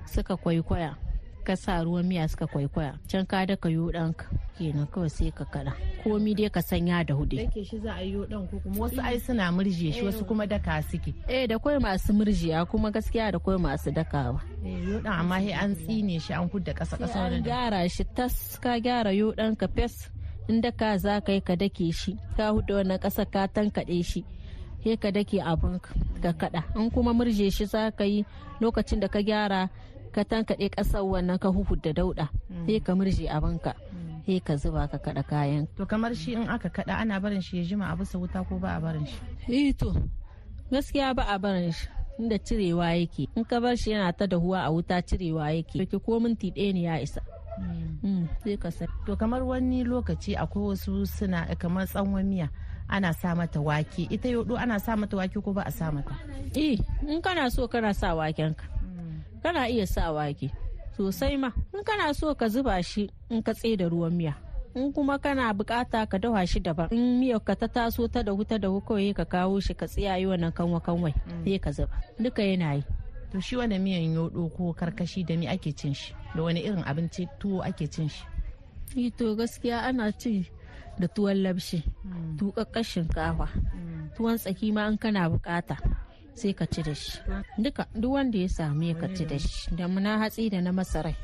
suka 0.05 0.37
kwaikwaya. 0.37 0.93
Ka 1.43 1.55
sa 1.55 1.83
ruwan 1.83 2.05
miya 2.05 2.27
suka 2.27 2.47
kwaikwaya. 2.47 2.93
Can 3.09 3.25
ka 3.25 3.45
daka 3.45 3.69
yo 3.69 3.91
ɗanka 3.91 4.25
kenan 4.57 4.87
kawai 4.87 5.09
sai 5.09 5.31
ka 5.31 5.45
kada 5.45 5.73
komi 6.03 6.33
dai 6.37 6.49
ka 6.49 6.61
sanya 6.61 7.03
da 7.03 7.13
huɗu 7.13 7.37
dake 7.37 7.63
shi 7.65 7.77
za 7.83 7.93
a 7.97 8.03
yi 8.05 8.17
dan 8.29 8.47
ko 8.47 8.59
kuma 8.63 8.77
wasu 8.85 9.01
ai 9.01 9.17
suna 9.19 9.51
murje 9.51 9.91
shi 9.93 10.01
wasu 10.05 10.25
kuma 10.25 10.47
daka 10.47 10.81
suke. 10.89 11.13
Eh 11.27 11.47
da 11.47 11.57
kwai 11.59 11.77
masu 11.79 12.13
murjiya 12.13 12.65
kuma 12.69 12.91
gaskiya 12.91 13.31
da 13.31 13.39
kwai 13.39 13.57
masu 13.57 13.91
dakawa. 13.91 14.41
Eh 14.65 14.77
yo 14.87 15.01
dan 15.01 15.13
amma 15.19 15.37
sai 15.41 15.53
an 15.53 15.75
tsine 15.75 16.19
shi 16.21 16.33
an 16.33 16.49
hudda 16.49 16.73
kasa 16.73 16.97
kasa 16.97 17.19
an 17.25 17.43
gyara 17.43 17.81
shi 17.89 18.03
tas 18.15 18.57
ka 18.63 18.77
gyara 18.79 19.11
yo 19.15 19.33
dan 19.33 19.55
ka 19.55 19.67
fes. 19.67 20.09
In 20.49 20.61
daka 20.61 20.97
za 20.97 21.21
ka 21.25 21.31
yi 21.31 21.41
ka 21.41 21.55
dake 21.55 21.91
shi 21.93 22.17
ka 22.37 22.51
huɗu 22.53 22.73
wannan 22.77 22.99
kasa 22.99 23.25
ka 23.25 23.47
tankaɗe 23.47 23.97
shi 24.03 24.21
sai 24.83 24.97
ka 24.97 25.09
dake 25.13 25.37
abun 25.41 25.77
ka 26.21 26.33
kada 26.33 26.61
in 26.75 26.89
kuma 26.89 27.13
murje 27.13 27.49
shi 27.53 27.65
za 27.65 27.91
ka 27.93 28.03
yi 28.03 28.25
lokacin 28.61 28.99
da 28.99 29.07
ka 29.07 29.21
gyara 29.21 29.69
ka 30.11 30.23
tankaɗe 30.23 30.69
ƙasar 30.75 31.01
wannan 31.03 31.39
ka 31.39 31.47
huhudda 31.49 31.93
dauɗa 31.95 32.27
sai 32.67 32.79
ka 32.79 32.91
murje 32.95 33.25
abinka 33.31 33.73
sai 34.25 34.39
ka 34.39 34.53
zuba 34.55 34.87
ka 34.87 34.97
kaɗa 34.97 35.23
kayan. 35.23 35.67
To 35.77 35.85
kamar 35.85 36.13
shi 36.15 36.33
in 36.33 36.47
aka 36.49 36.69
kada 36.69 36.93
ana 36.99 37.19
barin 37.19 37.41
shi 37.41 37.57
ya 37.57 37.63
jima 37.63 37.89
a 37.91 37.95
bisa 37.97 38.19
wuta 38.19 38.43
ko 38.47 38.59
ba 38.59 38.75
a 38.77 38.79
barin 38.79 39.05
shi? 39.05 39.17
Eh 39.49 39.73
to 39.73 39.95
gaskiya 40.71 41.15
ba 41.15 41.25
a 41.27 41.39
barin 41.39 41.71
shi 41.71 41.87
inda 42.19 42.37
cirewa 42.37 42.93
yake. 42.93 43.27
In 43.35 43.43
ka 43.45 43.59
bar 43.59 43.75
shi 43.75 43.91
yana 43.91 44.13
ta 44.13 44.25
dahuwa 44.27 44.61
a 44.67 44.69
wuta 44.71 45.01
cirewa 45.01 45.49
yake. 45.55 45.89
Ke 45.89 45.97
ko 45.97 46.19
minti 46.19 46.51
ɗaya 46.51 46.73
ne 46.73 46.81
ya 46.85 46.95
isa. 47.01 47.21
Sai 48.43 48.57
ka 48.57 48.69
sai 48.69 48.87
to 49.05 49.15
kamar 49.15 49.41
wani 49.43 49.83
lokaci 49.83 50.35
akwai 50.37 50.75
wasu 50.75 51.05
suna 51.07 51.47
kamar 51.57 51.87
tsawon 51.87 52.25
miya 52.25 52.49
ana 52.89 53.13
sa 53.13 53.33
mata 53.35 53.59
wake. 53.61 54.05
Ita 54.11 54.27
yodo 54.29 54.53
ana 54.59 54.77
sa 54.79 54.95
mata 54.95 55.17
wake 55.17 55.39
ko 55.41 55.49
ba 55.53 55.63
a 55.65 55.71
sa 55.71 55.89
mata? 55.91 56.13
Eh 56.53 56.77
in 57.07 57.21
kana 57.21 57.49
so 57.49 57.67
kana 57.67 57.93
sa 57.93 58.13
waken 58.13 58.53
ka. 58.53 58.65
Kana 59.43 59.67
iya 59.69 59.85
sa 59.87 60.11
wake 60.13 60.51
sosai 60.97 61.37
ma. 61.37 61.51
In 61.73 61.83
kana 61.83 62.13
so 62.13 62.33
ka 62.35 62.47
zuba 62.47 62.77
shi 62.83 63.09
in 63.29 63.41
ka 63.41 63.53
da 63.53 63.85
ruwan 63.89 64.13
miya. 64.13 64.35
In 64.75 64.93
kuma 64.93 65.19
kana 65.19 65.51
buƙata 65.53 66.07
ka 66.09 66.17
dawa 66.17 66.45
shi 66.47 66.59
daban. 66.59 66.91
In 66.91 67.19
miyar 67.19 67.43
ka 67.43 67.55
ta 67.55 67.67
taso 67.67 68.07
ta 68.07 68.21
dahu 68.23 68.45
ta 68.47 68.57
dahu 68.57 68.79
kawai 68.81 69.11
ka 69.15 69.25
kawo 69.25 69.59
shi 69.59 69.73
ka 69.73 69.85
tsiyayi 69.87 70.25
wannan 70.29 70.51
kanwa 70.53 70.79
kanwai 70.79 71.13
sai 71.43 71.59
ka 71.59 71.71
zuba. 71.71 71.97
Duka 72.19 72.41
yana 72.43 72.75
yi. 72.79 72.83
To 73.31 73.39
shi 73.41 73.55
wani 73.57 73.79
miyan 73.79 74.13
yodo 74.15 74.47
ko 74.55 74.73
karkashi 74.73 75.23
da 75.25 75.35
mi 75.35 75.47
ake 75.47 75.71
cin 75.75 75.93
shi? 75.93 76.13
Da 76.35 76.43
wani 76.43 76.61
irin 76.63 76.83
abinci 76.83 77.27
tuwo 77.39 77.63
ake 77.63 77.87
cin 77.87 78.07
shi? 78.07 78.23
To 79.17 79.35
gaskiya 79.35 79.83
ana 79.87 80.11
ci 80.11 80.47
da 80.99 81.07
tuwon 81.07 81.39
labshi 81.43 81.83
tuƙaƙƙen 82.37 82.83
shinkafa. 82.83 83.47
Tuwon 84.15 84.37
tsaki 84.37 84.71
ma 84.71 84.87
in 84.87 84.97
kana 84.97 85.29
buƙata. 85.31 85.77
Sai 86.33 86.53
ka 86.53 86.65
ci 86.65 86.81
da 86.83 86.93
shi. 86.95 87.19
Duka 87.57 87.85
duk 87.93 88.11
wanda 88.13 88.37
ya 88.39 88.47
samu 88.47 88.83
ya 88.83 88.95
ka 88.95 89.07
ci 89.13 89.25
da 89.25 89.37
shi. 89.37 89.75
Da 89.75 89.87
na 89.87 90.17
hatsi 90.17 90.49
da 90.49 90.61
na 90.61 90.71
masarai. 90.71 91.15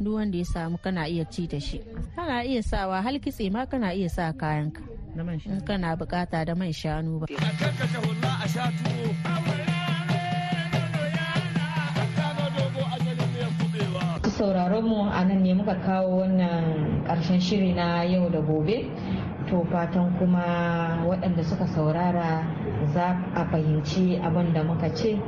Duk 0.00 0.14
wanda 0.16 0.38
ya 0.38 0.44
samu 0.44 0.78
kana 0.78 1.06
iya 1.08 1.24
ci 1.28 1.46
da 1.46 1.60
shi. 1.60 1.80
Kana 2.16 2.42
iya 2.44 2.62
sawa 2.62 3.02
hal 3.02 3.18
kitse 3.20 3.50
ma 3.52 3.66
kana 3.66 3.92
iya 3.92 4.08
sa 4.08 4.32
kayanka. 4.32 4.80
In 5.16 5.60
kana 5.64 5.96
buƙata 5.96 6.44
da 6.44 6.54
man 6.54 6.72
shanu 6.72 7.20
ba. 7.20 7.26
Sauraron 14.36 14.84
mu 14.84 15.08
a 15.08 15.24
nan 15.24 15.40
ne 15.42 15.54
muka 15.56 15.74
kawo 15.80 16.20
wannan 16.20 17.00
ƙarshen 17.08 17.40
shiri 17.40 17.72
na 17.74 18.02
yau 18.04 18.28
da 18.28 18.40
gobe. 18.44 18.84
To 19.48 19.64
fatan 19.72 20.12
kuma 20.18 20.44
waɗanda 21.08 21.40
suka 21.44 21.64
saurara 21.72 22.44
za 22.96 23.12
a 23.36 23.44
fahimci 23.52 24.16
abin 24.24 24.52
da 24.56 24.62
muka 24.64 24.88
ce 24.94 25.20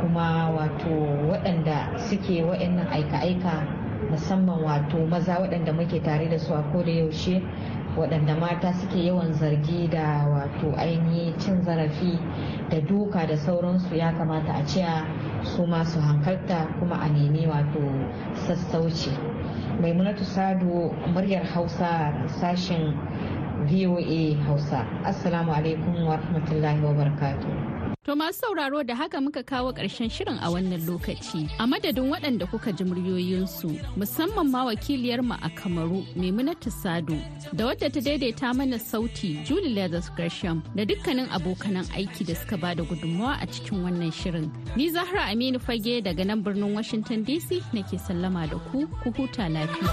kuma 0.00 0.46
wato 0.54 0.94
waɗanda 1.30 1.98
suke 1.98 2.42
waɗannan 2.46 2.86
aika-aika 2.86 3.66
musamman 4.10 4.62
wato 4.62 4.98
maza 5.10 5.34
waɗanda 5.42 5.72
muke 5.74 5.98
tare 6.02 6.28
da 6.30 6.38
su 6.38 6.54
a 6.54 6.62
koda 6.72 6.90
yaushe 6.92 7.42
waɗanda 7.98 8.38
mata 8.38 8.72
suke 8.72 8.98
yawan 9.06 9.32
zargi 9.34 9.88
da 9.90 10.22
wato 10.30 10.70
ainihi 10.78 11.34
cin 11.38 11.62
zarafi 11.62 12.14
da 12.70 12.80
duka 12.80 13.26
da 13.26 13.36
sauransu 13.36 13.96
ya 13.96 14.12
kamata 14.12 14.52
a 14.54 14.62
ce 14.64 14.84
su 15.42 15.66
masu 15.66 15.98
hankalta 16.00 16.68
kuma 16.78 16.96
a 17.02 17.08
nemi 17.08 17.46
wato 17.46 17.82
sassauci. 18.46 19.10
Maimunatu 19.80 20.24
sadu 20.24 20.92
muryar 21.12 21.42
hausa 21.44 22.12
sashen 22.40 22.94
voa 23.70 24.34
hausa 24.46 24.86
assalamu 25.04 25.52
alaikum 25.54 26.06
wa 26.06 26.16
rahmatullahi 26.16 26.80
wa 26.84 26.92
To 28.06 28.14
masu 28.16 28.38
sauraro 28.40 28.82
da 28.84 28.94
haka 28.94 29.20
muka 29.20 29.42
kawo 29.42 29.72
ƙarshen 29.74 30.08
shirin 30.10 30.38
a 30.40 30.46
wannan 30.48 30.80
lokaci. 30.86 31.50
A 31.58 31.66
madadin 31.66 32.08
waɗanda 32.08 32.46
kuka 32.48 32.70
ji 32.72 32.84
muryoyinsu 32.84 33.68
musamman 33.98 34.48
ma 34.48 34.64
wakiliyarmu 34.64 35.34
a 35.42 35.48
Kamaru 35.50 36.06
Maimunatu 36.14 36.70
Sado 36.70 37.18
da 37.52 37.66
wadda 37.66 37.90
ta 37.92 37.98
daidaita 38.00 38.54
mana 38.54 38.78
sauti 38.78 39.42
Julie 39.44 39.74
Leathers 39.74 40.08
Gresham 40.14 40.62
da 40.76 40.84
dukkanin 40.84 41.26
abokanan 41.30 41.84
aiki 41.98 42.24
da 42.24 42.34
suka 42.34 42.56
ba 42.56 42.76
da 42.76 42.84
gudunmawa 42.84 43.42
a 43.42 43.46
cikin 43.48 43.82
wannan 43.82 44.12
shirin. 44.14 44.52
Ni 44.76 44.88
Zahra 44.88 45.26
Aminu 45.26 45.58
Fage 45.58 46.00
daga 46.00 46.24
nan 46.24 46.44
birnin 46.44 46.74
Washington 46.76 47.24
DC 47.24 47.60
nake 47.74 47.98
sallama 47.98 48.46
da 48.48 48.58
ku 48.70 48.86
ku 49.02 49.10
huta 49.10 49.48
lafiya. 49.50 49.90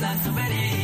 Ƙwarai 0.00 0.02
ba 0.02 0.06
za 0.06 0.24
su 0.24 0.79